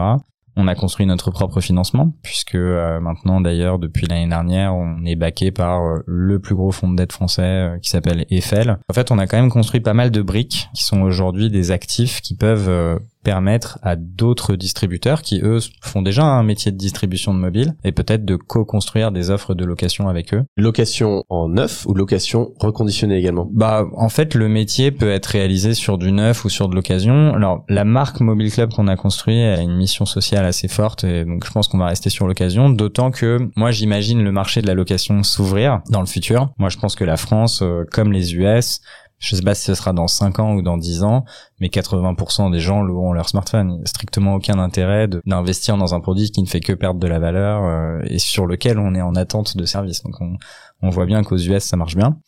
On 0.63 0.67
a 0.67 0.75
construit 0.75 1.07
notre 1.07 1.31
propre 1.31 1.63
financement, 1.63 2.13
puisque 2.23 2.55
euh, 2.55 3.01
maintenant 3.01 3.41
d'ailleurs 3.41 3.79
depuis 3.79 4.07
l'année 4.07 4.29
dernière, 4.29 4.75
on 4.75 5.07
est 5.07 5.17
baqué 5.17 5.53
par 5.53 5.81
euh, 5.81 6.01
le 6.07 6.39
plus 6.39 6.55
gros 6.55 6.71
fonds 6.71 6.91
de 6.91 6.97
dette 6.97 7.15
français 7.15 7.43
euh, 7.43 7.79
qui 7.79 7.89
s'appelle 7.89 8.27
Eiffel. 8.29 8.77
En 8.91 8.93
fait, 8.93 9.11
on 9.11 9.19
a 9.19 9.27
quand 9.27 9.39
même 9.39 9.49
construit 9.49 9.81
pas 9.81 9.95
mal 9.95 10.11
de 10.11 10.21
briques 10.21 10.69
qui 10.75 10.85
sont 10.85 11.01
aujourd'hui 11.01 11.49
des 11.49 11.71
actifs 11.71 12.21
qui 12.21 12.35
peuvent 12.35 13.01
permettre 13.23 13.79
à 13.83 13.97
d'autres 13.97 14.57
distributeurs 14.57 15.23
qui 15.23 15.41
eux 15.43 15.59
font 15.83 16.03
déjà 16.03 16.25
un 16.25 16.43
métier 16.43 16.73
de 16.73 16.77
distribution 16.77 17.35
de 17.35 17.39
mobile 17.39 17.75
et 17.85 17.93
peut-être 17.93 18.25
de 18.25 18.37
co-construire 18.37 19.13
des 19.13 19.31
offres 19.31 19.55
de 19.55 19.65
location 19.65 20.09
avec 20.09 20.35
eux. 20.35 20.45
Location 20.57 21.25
en 21.29 21.49
neuf 21.49 21.87
ou 21.87 21.95
location 21.95 22.53
reconditionnée 22.59 23.17
également? 23.17 23.49
Bah 23.53 23.87
en 23.97 24.09
fait 24.09 24.35
le 24.35 24.49
métier 24.49 24.91
peut 24.91 25.11
être 25.11 25.27
réalisé 25.27 25.75
sur 25.75 25.99
du 25.99 26.13
neuf 26.13 26.45
ou 26.45 26.49
sur 26.49 26.69
de 26.69 26.75
l'occasion. 26.75 27.35
Alors 27.35 27.65
la 27.69 27.85
marque 27.85 28.21
Mobile 28.21 28.51
Club 28.53 28.73
qu'on 28.73 28.89
a 28.89 28.97
construit 28.97 29.43
a 29.43 29.61
une 29.61 29.77
mission 29.77 30.07
sociale 30.07 30.45
assez 30.45 30.69
forte 30.69 31.05
et 31.05 31.25
donc 31.25 31.45
je 31.45 31.51
pense 31.51 31.69
qu'on 31.69 31.79
va 31.79 31.87
rester 31.87 32.11
sur 32.11 32.27
l'occasion 32.27 32.71
d'autant 32.71 33.11
que 33.11 33.39
moi 33.57 33.71
j'imagine 33.71 34.23
le 34.23 34.33
marché 34.33 34.63
de 34.63 34.67
la 34.67 34.75
location 34.75 35.23
s'ouvrir 35.23 35.81
dans 35.91 36.01
le 36.01 36.07
futur. 36.07 36.51
Moi 36.59 36.69
je 36.69 36.79
pense 36.79 36.95
que 36.95 37.05
la 37.05 37.17
France 37.17 37.61
euh, 37.63 37.85
comme 37.91 38.13
les 38.13 38.35
US 38.35 38.81
je 39.21 39.37
sais 39.37 39.43
pas 39.43 39.55
si 39.55 39.65
ce 39.65 39.75
sera 39.75 39.93
dans 39.93 40.09
5 40.09 40.39
ans 40.39 40.55
ou 40.55 40.63
dans 40.63 40.79
10 40.79 41.05
ans, 41.05 41.25
mais 41.61 41.69
80% 41.69 42.51
des 42.51 42.59
gens 42.59 42.83
loueront 42.83 43.13
leur 43.13 43.29
smartphone. 43.29 43.71
Il 43.71 43.77
n'y 43.77 43.83
a 43.83 43.87
strictement 43.87 44.35
aucun 44.35 44.59
intérêt 44.59 45.09
d'investir 45.27 45.77
dans 45.77 45.95
un 45.95 46.01
produit 46.01 46.31
qui 46.31 46.43
ne 46.43 46.47
fait 46.47 46.61
que 46.61 46.73
perdre 46.73 46.99
de 46.99 47.07
la 47.07 47.19
valeur 47.19 47.63
euh, 47.65 48.01
et 48.07 48.19
sur 48.19 48.47
lequel 48.47 48.79
on 48.79 48.95
est 48.95 49.03
en 49.03 49.15
attente 49.15 49.59
de 49.59 49.65
service. 49.67 50.03
Donc 50.03 50.21
on, 50.21 50.39
on 50.81 50.89
voit 50.89 51.05
bien 51.05 51.23
qu'aux 51.23 51.37
US 51.37 51.63
ça 51.63 51.77
marche 51.77 51.97
bien. 51.97 52.19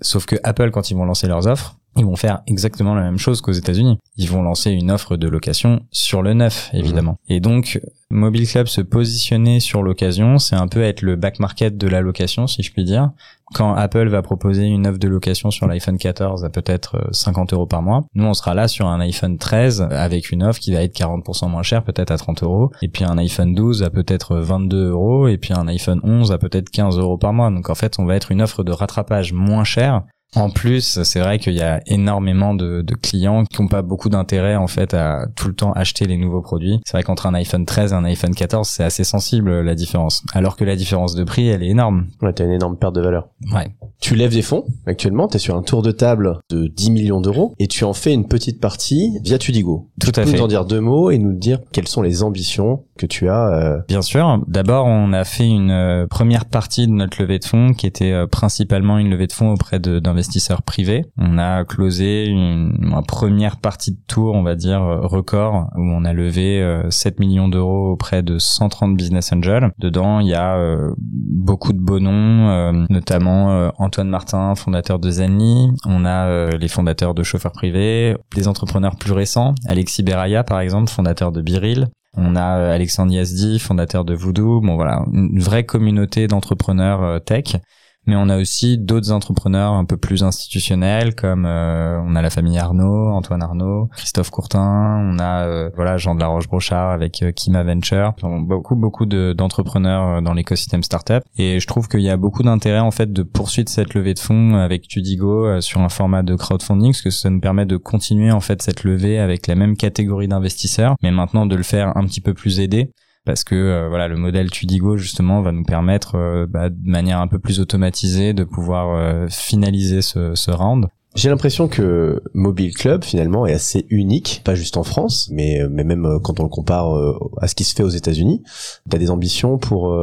Sauf 0.00 0.26
que 0.26 0.34
Apple, 0.42 0.72
quand 0.72 0.90
ils 0.90 0.96
vont 0.96 1.04
lancer 1.04 1.28
leurs 1.28 1.46
offres, 1.46 1.76
ils 1.96 2.04
vont 2.04 2.16
faire 2.16 2.40
exactement 2.46 2.94
la 2.94 3.02
même 3.02 3.18
chose 3.18 3.40
qu'aux 3.40 3.52
États-Unis. 3.52 3.98
Ils 4.16 4.30
vont 4.30 4.42
lancer 4.42 4.70
une 4.70 4.90
offre 4.90 5.16
de 5.16 5.28
location 5.28 5.80
sur 5.90 6.22
le 6.22 6.34
neuf, 6.34 6.70
évidemment. 6.72 7.18
Mmh. 7.28 7.32
Et 7.32 7.40
donc, 7.40 7.80
Mobile 8.12 8.46
Club 8.46 8.66
se 8.66 8.80
positionner 8.80 9.58
sur 9.58 9.82
l'occasion, 9.82 10.38
c'est 10.38 10.56
un 10.56 10.68
peu 10.68 10.82
être 10.82 11.02
le 11.02 11.16
back 11.16 11.38
market 11.38 11.76
de 11.76 11.88
la 11.88 12.00
location, 12.00 12.46
si 12.46 12.62
je 12.62 12.72
puis 12.72 12.84
dire. 12.84 13.10
Quand 13.54 13.74
Apple 13.74 14.08
va 14.08 14.22
proposer 14.22 14.64
une 14.64 14.86
offre 14.86 14.98
de 14.98 15.08
location 15.08 15.50
sur 15.50 15.66
l'iPhone 15.66 15.98
14 15.98 16.44
à 16.44 16.50
peut-être 16.50 17.08
50 17.12 17.52
euh, 17.52 17.56
euros 17.56 17.66
par 17.66 17.82
mois, 17.82 18.04
nous 18.14 18.24
on 18.24 18.32
sera 18.32 18.54
là 18.54 18.68
sur 18.68 18.86
un 18.86 19.00
iPhone 19.00 19.36
13 19.36 19.88
avec 19.90 20.30
une 20.30 20.42
offre 20.42 20.58
qui 20.58 20.72
va 20.72 20.82
être 20.82 20.94
40% 20.94 21.50
moins 21.50 21.62
chère, 21.62 21.84
peut-être 21.84 22.10
à 22.10 22.16
30 22.16 22.42
euros, 22.42 22.70
et 22.80 22.88
puis 22.88 23.04
un 23.04 23.18
iPhone 23.18 23.54
12 23.54 23.82
à 23.82 23.90
peut-être 23.90 24.36
22 24.36 24.90
euros, 24.90 25.28
et 25.28 25.36
puis 25.36 25.52
un 25.52 25.66
iPhone 25.68 26.00
11 26.02 26.32
à 26.32 26.38
peut-être 26.38 26.70
15 26.70 26.98
euros 26.98 27.18
par 27.18 27.32
mois. 27.32 27.50
Donc 27.50 27.68
en 27.68 27.74
fait, 27.74 27.98
on 27.98 28.04
va 28.06 28.16
être 28.16 28.30
une 28.32 28.40
offre 28.40 28.62
de 28.62 28.72
rattrapage 28.72 29.32
moins 29.32 29.64
chère 29.64 30.02
en 30.34 30.50
plus, 30.50 31.02
c'est 31.02 31.20
vrai 31.20 31.38
qu'il 31.38 31.52
y 31.52 31.60
a 31.60 31.80
énormément 31.86 32.54
de, 32.54 32.80
de 32.80 32.94
clients 32.94 33.44
qui 33.44 33.60
n'ont 33.60 33.68
pas 33.68 33.82
beaucoup 33.82 34.08
d'intérêt 34.08 34.56
en 34.56 34.66
fait 34.66 34.94
à 34.94 35.26
tout 35.36 35.48
le 35.48 35.54
temps 35.54 35.72
acheter 35.72 36.06
les 36.06 36.16
nouveaux 36.16 36.40
produits. 36.40 36.80
C'est 36.86 36.96
vrai 36.96 37.02
qu'entre 37.02 37.26
un 37.26 37.34
iPhone 37.34 37.66
13 37.66 37.92
et 37.92 37.94
un 37.94 38.04
iPhone 38.04 38.34
14, 38.34 38.66
c'est 38.66 38.82
assez 38.82 39.04
sensible 39.04 39.60
la 39.60 39.74
différence. 39.74 40.22
Alors 40.32 40.56
que 40.56 40.64
la 40.64 40.74
différence 40.74 41.14
de 41.14 41.24
prix, 41.24 41.48
elle 41.48 41.62
est 41.62 41.68
énorme. 41.68 42.06
Ouais, 42.22 42.32
t'as 42.32 42.44
une 42.44 42.52
énorme 42.52 42.78
perte 42.78 42.94
de 42.94 43.02
valeur. 43.02 43.28
Ouais. 43.52 43.68
Tu 44.00 44.14
lèves 44.14 44.32
des 44.32 44.42
fonds 44.42 44.64
actuellement, 44.86 45.28
t'es 45.28 45.38
sur 45.38 45.54
un 45.54 45.62
tour 45.62 45.82
de 45.82 45.90
table 45.90 46.38
de 46.50 46.66
10 46.66 46.90
millions 46.92 47.20
d'euros 47.20 47.54
et 47.58 47.66
tu 47.68 47.84
en 47.84 47.92
fais 47.92 48.14
une 48.14 48.26
petite 48.26 48.58
partie 48.58 49.18
via 49.22 49.36
Tudigo. 49.38 49.90
Tout 50.00 50.12
tu 50.12 50.20
à 50.20 50.24
peux 50.24 50.30
fait. 50.30 50.36
nous 50.38 50.42
en 50.42 50.48
dire 50.48 50.64
deux 50.64 50.80
mots 50.80 51.10
et 51.10 51.18
nous 51.18 51.34
dire 51.34 51.60
quelles 51.72 51.88
sont 51.88 52.02
les 52.02 52.22
ambitions 52.22 52.84
que 52.96 53.04
tu 53.06 53.28
as. 53.28 53.48
Euh... 53.48 53.78
Bien 53.86 54.02
sûr. 54.02 54.40
D'abord, 54.46 54.86
on 54.86 55.12
a 55.12 55.24
fait 55.24 55.46
une 55.46 55.70
euh, 55.70 56.06
première 56.06 56.46
partie 56.46 56.86
de 56.86 56.92
notre 56.92 57.20
levée 57.20 57.38
de 57.38 57.44
fonds 57.44 57.74
qui 57.74 57.86
était 57.86 58.12
euh, 58.12 58.26
principalement 58.26 58.98
une 58.98 59.10
levée 59.10 59.26
de 59.26 59.32
fonds 59.32 59.52
auprès 59.52 59.78
d'investisseurs 59.78 60.21
investisseurs 60.22 60.62
privés. 60.62 61.04
On 61.18 61.36
a 61.36 61.64
closé 61.64 62.26
une, 62.26 62.72
première 63.08 63.56
partie 63.56 63.90
de 63.90 63.98
tour, 64.06 64.34
on 64.34 64.42
va 64.42 64.54
dire, 64.54 64.82
euh, 64.82 65.00
record, 65.00 65.68
où 65.74 65.80
on 65.80 66.04
a 66.04 66.12
levé 66.12 66.62
7 66.90 67.14
euh, 67.14 67.16
millions 67.18 67.48
d'euros 67.48 67.90
auprès 67.90 68.22
de 68.22 68.38
130 68.38 68.96
business 68.96 69.32
angels. 69.32 69.72
Dedans, 69.78 70.20
il 70.20 70.28
y 70.28 70.34
a 70.34 70.56
euh, 70.56 70.94
beaucoup 70.96 71.72
de 71.72 71.80
beaux 71.80 71.98
noms, 71.98 72.72
notamment 72.88 73.70
Antoine 73.78 74.08
Martin, 74.08 74.54
fondateur 74.54 74.98
de 74.98 75.10
Zenly. 75.10 75.70
On 75.84 76.04
a 76.04 76.50
les 76.50 76.68
fondateurs 76.68 77.14
de 77.14 77.22
chauffeurs 77.22 77.52
privés, 77.52 78.16
des 78.34 78.46
entrepreneurs 78.46 78.96
plus 78.96 79.12
récents, 79.12 79.54
Alexis 79.66 80.02
Beraya, 80.02 80.44
par 80.44 80.60
exemple, 80.60 80.90
fondateur 80.90 81.32
de 81.32 81.42
Biril. 81.42 81.88
On 82.16 82.36
a 82.36 82.72
Alexandre 82.72 83.12
Yazdi, 83.12 83.58
fondateur 83.58 84.04
de 84.04 84.14
Voodoo. 84.14 84.60
Bon 84.60 84.76
voilà, 84.76 85.04
une 85.12 85.40
vraie 85.40 85.64
communauté 85.64 86.28
d'entrepreneurs 86.28 87.22
tech 87.24 87.56
mais 88.06 88.16
on 88.16 88.28
a 88.28 88.38
aussi 88.38 88.78
d'autres 88.78 89.12
entrepreneurs 89.12 89.72
un 89.72 89.84
peu 89.84 89.96
plus 89.96 90.24
institutionnels 90.24 91.14
comme 91.14 91.46
euh, 91.46 92.00
on 92.04 92.16
a 92.16 92.22
la 92.22 92.30
famille 92.30 92.58
Arnaud, 92.58 93.08
Antoine 93.08 93.42
Arnaud, 93.42 93.88
Christophe 93.96 94.30
Courtin, 94.30 95.12
on 95.12 95.18
a 95.18 95.46
euh, 95.46 95.70
voilà 95.76 95.98
Jean 95.98 96.14
de 96.14 96.20
la 96.20 96.26
Roche-Brochard 96.26 96.90
avec 96.90 97.22
euh, 97.22 97.30
Kima 97.32 97.62
Venture, 97.62 98.14
beaucoup 98.22 98.74
beaucoup 98.74 99.06
d'entrepreneurs 99.06 100.20
dans 100.22 100.34
l'écosystème 100.34 100.82
startup. 100.82 101.22
Et 101.36 101.60
je 101.60 101.66
trouve 101.66 101.88
qu'il 101.88 102.00
y 102.00 102.10
a 102.10 102.16
beaucoup 102.16 102.42
d'intérêt 102.42 102.80
en 102.80 102.90
fait 102.90 103.12
de 103.12 103.22
poursuivre 103.22 103.68
cette 103.68 103.94
levée 103.94 104.14
de 104.14 104.18
fonds 104.18 104.54
avec 104.54 104.88
Tudigo 104.88 105.60
sur 105.60 105.80
un 105.80 105.88
format 105.88 106.22
de 106.22 106.34
crowdfunding 106.34 106.92
parce 106.92 107.02
que 107.02 107.10
ça 107.10 107.30
nous 107.30 107.40
permet 107.40 107.66
de 107.66 107.76
continuer 107.76 108.32
en 108.32 108.40
fait 108.40 108.62
cette 108.62 108.84
levée 108.84 109.18
avec 109.18 109.46
la 109.46 109.54
même 109.54 109.76
catégorie 109.76 110.28
d'investisseurs 110.28 110.96
mais 111.02 111.10
maintenant 111.10 111.46
de 111.46 111.54
le 111.54 111.62
faire 111.62 111.96
un 111.96 112.04
petit 112.04 112.20
peu 112.20 112.34
plus 112.34 112.60
aidé 112.60 112.90
parce 113.24 113.44
que 113.44 113.54
euh, 113.54 113.88
voilà 113.88 114.08
le 114.08 114.16
modèle 114.16 114.50
Tudigo 114.50 114.96
justement 114.96 115.42
va 115.42 115.52
nous 115.52 115.62
permettre 115.64 116.16
euh, 116.16 116.46
bah, 116.48 116.68
de 116.70 116.90
manière 116.90 117.20
un 117.20 117.28
peu 117.28 117.38
plus 117.38 117.60
automatisée 117.60 118.32
de 118.32 118.44
pouvoir 118.44 118.94
euh, 118.94 119.26
finaliser 119.28 120.02
ce, 120.02 120.34
ce 120.34 120.50
round. 120.50 120.86
J'ai 121.14 121.28
l'impression 121.28 121.68
que 121.68 122.22
Mobile 122.32 122.72
Club 122.72 123.04
finalement 123.04 123.46
est 123.46 123.52
assez 123.52 123.86
unique, 123.90 124.40
pas 124.44 124.54
juste 124.54 124.78
en 124.78 124.82
France, 124.82 125.28
mais, 125.30 125.60
mais 125.70 125.84
même 125.84 126.08
quand 126.24 126.40
on 126.40 126.44
le 126.44 126.48
compare 126.48 126.90
à 127.38 127.48
ce 127.48 127.54
qui 127.54 127.64
se 127.64 127.74
fait 127.74 127.82
aux 127.82 127.90
États-Unis. 127.90 128.42
Tu 128.88 128.96
as 128.96 128.98
des 128.98 129.10
ambitions 129.10 129.58
pour 129.58 129.94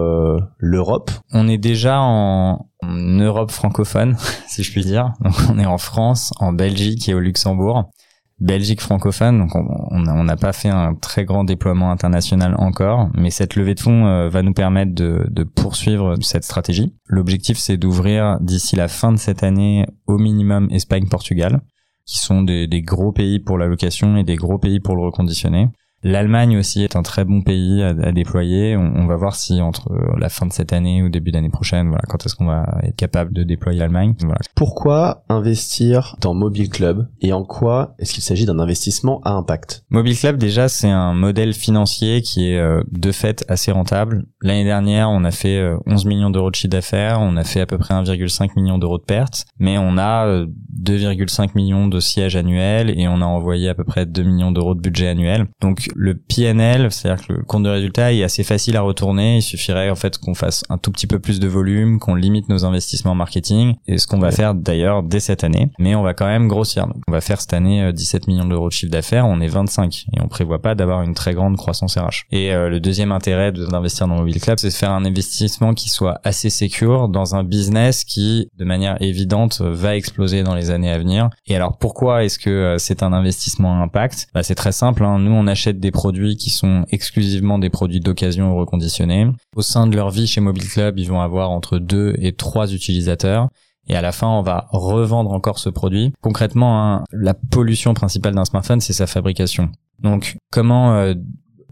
l'Europe? 0.60 1.10
On 1.32 1.48
est 1.48 1.58
déjà 1.58 2.00
en, 2.00 2.68
en 2.84 2.96
Europe 2.96 3.50
francophone, 3.50 4.18
si 4.48 4.62
je 4.62 4.72
puis 4.72 4.86
dire. 4.86 5.14
Donc 5.22 5.34
on 5.50 5.58
est 5.58 5.66
en 5.66 5.80
France, 5.80 6.32
en 6.40 6.54
Belgique 6.54 7.10
et 7.10 7.16
au 7.16 7.20
Luxembourg. 7.20 7.90
Belgique 8.40 8.82
francophone, 8.82 9.38
donc 9.40 9.52
on 9.56 10.24
n'a 10.24 10.38
pas 10.38 10.54
fait 10.54 10.70
un 10.70 10.96
très 10.96 11.26
grand 11.26 11.44
déploiement 11.44 11.92
international 11.92 12.56
encore, 12.58 13.10
mais 13.14 13.32
cette 13.32 13.56
levée 13.56 13.76
de 13.76 13.82
fonds 13.82 14.06
euh, 14.06 14.30
va 14.30 14.44
nous 14.44 14.54
permettre 14.54 14.94
de, 14.94 15.44
poursuivre 15.44 16.16
cette 16.22 16.46
stratégie. 16.46 16.94
L'objectif, 17.08 17.58
c'est 17.58 17.78
d'ouvrir 17.78 18.38
d'ici 18.40 18.76
la 18.76 18.88
fin 18.88 19.12
de 19.12 19.18
cette 19.18 19.44
année 19.44 19.86
au 20.08 20.18
minimum 20.18 20.70
Espagne-Portugal, 20.72 21.62
qui 22.06 22.18
sont 22.18 22.42
des 22.42 22.82
gros 22.82 23.12
pays 23.12 23.40
pour 23.40 23.58
la 23.58 23.68
location 23.68 24.16
et 24.16 24.24
des 24.24 24.36
gros 24.36 24.58
pays 24.58 24.80
pour 24.80 24.96
le 24.96 25.04
reconditionner. 25.04 25.68
L'Allemagne 26.04 26.58
aussi 26.58 26.84
est 26.84 26.96
un 26.96 27.04
très 27.04 27.26
bon 27.26 27.42
pays 27.42 27.84
à, 27.84 28.12
déployer. 28.12 28.78
On, 28.78 29.06
va 29.06 29.16
voir 29.16 29.36
si 29.36 29.62
entre 29.62 29.90
la 30.18 30.30
fin 30.30 30.46
de 30.46 30.54
cette 30.54 30.74
année 30.74 31.04
ou 31.04 31.10
début 31.10 31.32
d'année 31.32 31.50
prochaine, 31.50 31.88
voilà, 31.88 32.04
quand 32.08 32.26
est-ce 32.26 32.36
qu'on 32.36 32.46
va 32.46 32.80
être 32.84 32.96
capable 32.96 33.34
de 33.34 33.44
déployer 33.44 33.80
l'Allemagne. 33.80 34.16
Voilà. 34.22 34.40
Pourquoi 34.56 35.24
investir 35.30 36.16
dans 36.22 36.34
Mobile 36.34 36.70
Club 36.70 37.08
et 37.22 37.34
en 37.34 37.44
quoi 37.44 37.96
est-ce 38.00 38.14
qu'il 38.14 38.24
s'agit 38.24 38.46
d'un 38.46 38.60
investissement 38.60 39.22
à 39.24 39.32
impact? 39.32 39.84
Mobile 39.90 40.18
Club 40.18 40.38
déjà 40.38 40.68
c'est 40.68 40.90
un 40.90 41.14
modèle 41.14 41.54
financier 41.54 42.22
qui 42.22 42.52
est 42.52 42.60
euh, 42.60 42.82
de 42.92 43.12
fait 43.12 43.46
assez 43.48 43.72
rentable. 43.72 44.26
L'année 44.42 44.64
dernière 44.64 45.10
on 45.10 45.24
a 45.24 45.32
fait 45.32 45.62
11 45.86 46.06
euh, 46.06 46.10
millions 46.10 46.30
d'euros 46.30 46.50
de 46.50 46.56
chiffre 46.56 46.72
d'affaires, 46.72 47.20
on 47.22 47.36
a 47.38 47.44
fait 47.44 47.62
à 47.62 47.66
peu 47.66 47.78
près 47.78 47.94
1,5 47.94 48.52
million 48.56 48.78
d'euros 48.78 48.98
de 48.98 49.04
pertes, 49.04 49.46
mais 49.60 49.78
on 49.78 49.98
a 49.98 50.28
2,5 50.28 51.42
euh, 51.44 51.48
millions 51.56 51.88
de 51.88 52.00
sièges 52.00 52.36
annuels 52.36 52.98
et 52.98 53.08
on 53.08 53.22
a 53.22 53.26
envoyé 53.26 53.70
à 53.70 53.76
peu 53.76 53.84
près 53.84 54.06
2 54.06 54.24
millions 54.24 54.52
d'euros 54.52 54.76
de 54.76 54.82
budget 54.82 55.08
annuel. 55.08 55.48
Donc 55.62 55.89
le 55.96 56.16
PNL, 56.16 56.92
c'est-à-dire 56.92 57.26
que 57.26 57.34
le 57.34 57.44
compte 57.44 57.64
de 57.64 57.70
résultat 57.70 58.14
est 58.14 58.24
assez 58.24 58.44
facile 58.44 58.78
à 58.78 58.82
retourner. 58.82 59.38
Il 59.38 59.42
suffirait 59.42 59.90
en 59.90 59.96
fait 59.96 60.18
qu'on 60.18 60.36
fasse 60.36 60.64
un 60.70 60.78
tout 60.78 60.92
petit 60.92 61.08
peu 61.08 61.20
plus 61.20 61.40
de 61.40 61.48
volume, 61.48 62.00
qu'on 62.00 62.16
limite 62.16 62.50
nos 62.50 62.66
investissements 62.66 63.12
en 63.12 63.16
marketing, 63.16 63.76
et 63.88 63.98
ce 63.98 64.08
qu'on 64.08 64.20
va 64.20 64.32
faire 64.32 64.56
d'ailleurs 64.56 65.04
dès 65.04 65.20
cette 65.20 65.44
année. 65.44 65.70
Mais 65.80 65.96
on 65.96 66.04
va 66.04 66.14
quand 66.14 66.28
même 66.28 66.48
grossir. 66.48 66.88
Donc, 66.88 67.02
on 67.08 67.12
va 67.12 67.22
faire 67.22 67.42
cette 67.42 67.54
année 67.54 67.92
17 67.92 68.28
millions 68.28 68.46
d'euros 68.46 68.68
de 68.68 68.74
chiffre 68.74 68.92
d'affaires. 68.92 69.26
On 69.26 69.40
est 69.42 69.48
25 69.48 70.06
et 70.14 70.22
on 70.22 70.28
prévoit 70.28 70.62
pas 70.62 70.76
d'avoir 70.76 71.02
une 71.02 71.14
très 71.14 71.34
grande 71.34 71.58
croissance 71.58 71.98
RH. 71.98 72.26
Et 72.32 72.52
le 72.54 72.80
deuxième 72.80 73.12
intérêt 73.12 73.52
d'investir 73.52 74.08
dans 74.08 74.16
Mobile 74.16 74.40
Club, 74.40 74.58
c'est 74.60 74.68
de 74.68 74.74
faire 74.74 74.92
un 74.92 75.06
investissement 75.06 75.74
qui 75.74 75.90
soit 75.90 76.20
assez 76.24 76.50
secure 76.50 77.10
dans 77.10 77.36
un 77.36 77.44
business 77.44 78.04
qui, 78.04 78.50
de 78.58 78.66
manière 78.66 79.02
évidente, 79.02 79.62
va 79.62 79.96
exploser 79.96 80.44
dans 80.44 80.56
les 80.56 80.72
années 80.72 80.92
à 80.92 80.98
venir. 80.98 81.30
Et 81.48 81.56
alors 81.56 81.78
pourquoi 81.78 82.24
est-ce 82.24 82.40
que 82.40 82.50
euh, 82.50 82.78
c'est 82.78 83.04
un 83.04 83.14
investissement 83.14 83.80
à 83.80 83.84
impact? 83.84 84.28
Bah, 84.34 84.44
C'est 84.44 84.56
très 84.56 84.72
simple. 84.72 85.04
Hein. 85.04 85.20
Nous, 85.20 85.32
on 85.32 85.48
achète 85.48 85.79
des 85.80 85.92
produits 85.92 86.36
qui 86.36 86.50
sont 86.50 86.86
exclusivement 86.90 87.58
des 87.58 87.70
produits 87.70 88.00
d'occasion 88.00 88.56
reconditionnés. 88.56 89.28
Au 89.56 89.62
sein 89.62 89.88
de 89.88 89.96
leur 89.96 90.12
vie 90.12 90.28
chez 90.28 90.42
Mobile 90.42 90.70
Club, 90.70 91.00
ils 91.00 91.10
vont 91.10 91.22
avoir 91.22 91.50
entre 91.50 91.80
deux 91.80 92.14
et 92.20 92.34
trois 92.34 92.72
utilisateurs 92.74 93.50
et 93.88 93.96
à 93.96 94.02
la 94.02 94.12
fin 94.12 94.28
on 94.28 94.42
va 94.42 94.68
revendre 94.70 95.32
encore 95.32 95.60
ce 95.60 95.70
produit. 95.70 96.14
Concrètement, 96.22 96.84
hein, 96.84 97.04
la 97.12 97.34
pollution 97.34 97.94
principale 97.94 98.36
d'un 98.36 98.46
smartphone, 98.46 98.82
c'est 98.82 98.94
sa 98.94 99.08
fabrication. 99.08 99.72
Donc 100.00 100.38
comment 100.52 100.94
euh, 100.94 101.14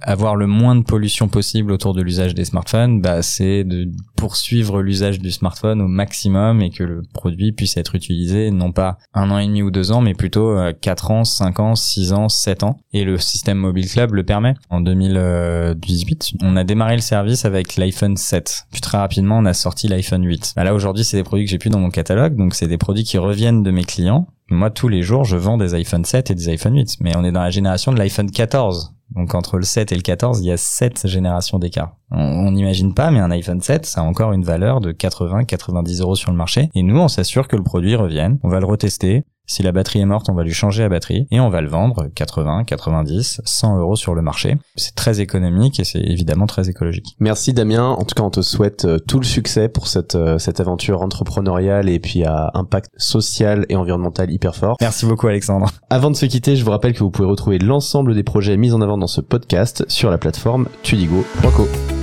avoir 0.02 0.36
le 0.36 0.48
moins 0.48 0.76
de 0.76 0.84
pollution 0.84 1.28
possible 1.28 1.72
autour 1.72 1.94
de 1.94 2.02
l'usage 2.02 2.34
des 2.34 2.46
smartphones, 2.46 3.02
bah, 3.02 3.22
c'est 3.22 3.64
de 3.64 3.90
poursuivre 4.16 4.82
l'usage 4.82 5.20
du 5.20 5.32
smartphone 5.32 5.82
au 5.82 5.88
maximum 5.88 6.62
et 6.62 6.70
que 6.70 6.84
le 6.84 7.02
produit 7.14 7.52
puisse 7.52 7.78
être 7.78 7.96
utilisé 7.96 8.52
non 8.52 8.72
pas 8.72 8.98
un 9.14 9.30
an 9.32 9.40
et 9.40 9.48
demi 9.48 9.62
ou 9.62 9.72
deux 9.72 9.92
ans, 9.92 10.02
mais 10.02 10.14
plutôt 10.14 10.56
4 10.82 11.12
euh, 11.12 11.14
ans, 11.14 11.24
5 11.24 11.60
ans, 11.60 11.76
6 11.76 12.14
ans, 12.14 12.30
7 12.30 12.64
ans. 12.64 12.78
Et 12.94 13.04
le 13.04 13.18
système 13.18 13.58
Mobile 13.58 13.90
Club 13.90 14.14
le 14.14 14.24
permet. 14.24 14.56
En 14.70 14.82
2018, 14.82 16.34
on 16.42 16.56
a 16.56 16.64
démarré 16.64 16.96
le 16.96 17.02
service 17.02 17.46
avec 17.46 17.76
l'iPhone 17.78 18.18
7. 18.18 18.68
Puis 18.72 18.82
très 18.82 18.98
rapidement, 18.98 19.38
on 19.38 19.46
a 19.46 19.54
sorti 19.54 19.88
l'iPhone 19.88 20.26
8. 20.26 20.54
Bah 20.56 20.64
là, 20.64 20.74
aujourd'hui, 20.74 21.04
c'est 21.04 21.18
des 21.18 21.24
produits 21.24 21.46
que 21.46 21.52
j'ai 21.52 21.58
plus 21.58 21.70
dans 21.70 21.80
mon 21.80 21.90
catalogue, 21.90 22.36
donc 22.36 22.56
c'est 22.56 22.68
des 22.68 22.78
produits 22.78 23.04
qui 23.04 23.18
reviennent 23.18 23.64
de 23.64 23.72
mes 23.72 23.84
clients. 23.84 24.28
Moi, 24.50 24.70
tous 24.70 24.88
les 24.88 25.02
jours, 25.02 25.26
je 25.26 25.36
vends 25.36 25.58
des 25.58 25.74
iPhone 25.74 26.06
7 26.06 26.32
et 26.32 26.36
des 26.36 26.50
iPhone 26.50 26.76
8. 26.76 26.98
Mais 27.02 27.16
on 27.18 27.26
est 27.26 27.34
dans 27.34 27.42
la 27.42 27.50
génération 27.50 27.92
de 27.92 27.98
l'iPhone 27.98 28.32
14. 28.32 28.94
Donc 29.18 29.34
entre 29.34 29.58
le 29.58 29.64
7 29.64 29.92
et 29.92 29.96
le 29.96 30.02
14, 30.02 30.42
il 30.42 30.46
y 30.46 30.52
a 30.52 30.58
7 30.58 31.08
générations 31.08 31.58
d'écart. 31.58 31.96
On 32.12 32.52
n'imagine 32.52 32.94
pas, 32.94 33.12
mais 33.12 33.20
un 33.20 33.32
iPhone 33.32 33.62
7, 33.62 33.86
ça 33.86 34.02
a 34.02 34.04
encore 34.04 34.32
une 34.32 34.44
valeur 34.44 34.80
de 34.80 34.92
80-90 34.92 36.02
euros 36.02 36.16
sur 36.16 36.32
le 36.32 36.38
marché. 36.38 36.70
Et 36.74 36.84
nous, 36.84 36.98
on 36.98 37.08
s'assure 37.08 37.48
que 37.48 37.56
le 37.56 37.64
produit 37.64 37.96
revienne. 37.96 38.40
On 38.44 38.50
va 38.50 38.60
le 38.60 38.66
retester. 38.66 39.26
Si 39.50 39.64
la 39.64 39.72
batterie 39.72 40.00
est 40.00 40.06
morte, 40.06 40.28
on 40.30 40.34
va 40.34 40.44
lui 40.44 40.54
changer 40.54 40.84
la 40.84 40.90
batterie 40.90 41.26
et 41.32 41.40
on 41.40 41.50
va 41.50 41.62
le 41.62 41.70
vendre 41.70 42.08
80, 42.14 42.66
90, 42.66 43.42
100 43.46 43.78
euros 43.80 43.96
sur 43.96 44.14
le 44.14 44.22
marché. 44.22 44.58
C'est 44.76 44.94
très 44.94 45.22
économique 45.22 45.80
et 45.80 45.86
c'est 45.86 46.02
évidemment 46.02 46.48
très 46.48 46.70
écologique. 46.70 47.16
Merci 47.20 47.54
Damien. 47.54 47.92
En 47.92 48.04
tout 48.04 48.14
cas, 48.14 48.24
on 48.24 48.30
te 48.30 48.42
souhaite 48.42 48.84
euh, 48.84 49.00
tout 49.00 49.20
le 49.20 49.26
succès 49.26 49.70
pour 49.70 49.88
cette, 49.88 50.16
euh, 50.16 50.38
cette 50.38 50.60
aventure 50.60 51.02
entrepreneuriale 51.02 51.88
et 51.88 52.00
puis 52.00 52.26
à 52.26 52.52
impact 52.56 52.92
social 52.98 53.66
et 53.70 53.78
environnemental 53.78 54.30
hyper 54.30 54.54
fort. 54.54 54.76
Merci 54.82 55.06
beaucoup 55.06 55.28
Alexandre. 55.28 55.70
Avant 55.90 56.12
de 56.12 56.18
se 56.18 56.26
quitter, 56.26 56.58
je 56.58 56.66
vous 56.66 56.72
rappelle 56.72 56.92
que 56.92 57.00
vous 57.00 57.12
pouvez 57.12 57.30
retrouver 57.30 57.58
l'ensemble 57.58 58.16
des 58.16 58.24
projets 58.24 58.58
mis 58.58 58.74
en 58.74 58.82
avant 58.82 58.98
dans 58.98 59.08
ce 59.08 59.22
podcast 59.22 59.86
sur 59.88 60.12
la 60.12 60.18
plateforme 60.18 60.68
tudigo.co. 60.84 61.97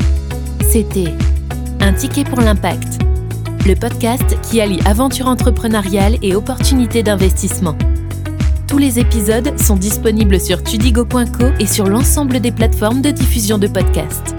C'était 0.74 1.14
un 1.78 1.92
ticket 1.92 2.24
pour 2.24 2.40
l'impact 2.40 2.98
le 3.64 3.76
podcast 3.76 4.36
qui 4.42 4.60
allie 4.60 4.80
aventure 4.86 5.28
entrepreneuriale 5.28 6.18
et 6.20 6.34
opportunités 6.34 7.04
d'investissement. 7.04 7.76
Tous 8.66 8.78
les 8.78 8.98
épisodes 8.98 9.56
sont 9.56 9.76
disponibles 9.76 10.40
sur 10.40 10.64
tudigo.co 10.64 11.44
et 11.60 11.66
sur 11.68 11.86
l'ensemble 11.86 12.40
des 12.40 12.50
plateformes 12.50 13.02
de 13.02 13.12
diffusion 13.12 13.56
de 13.56 13.68
podcasts. 13.68 14.34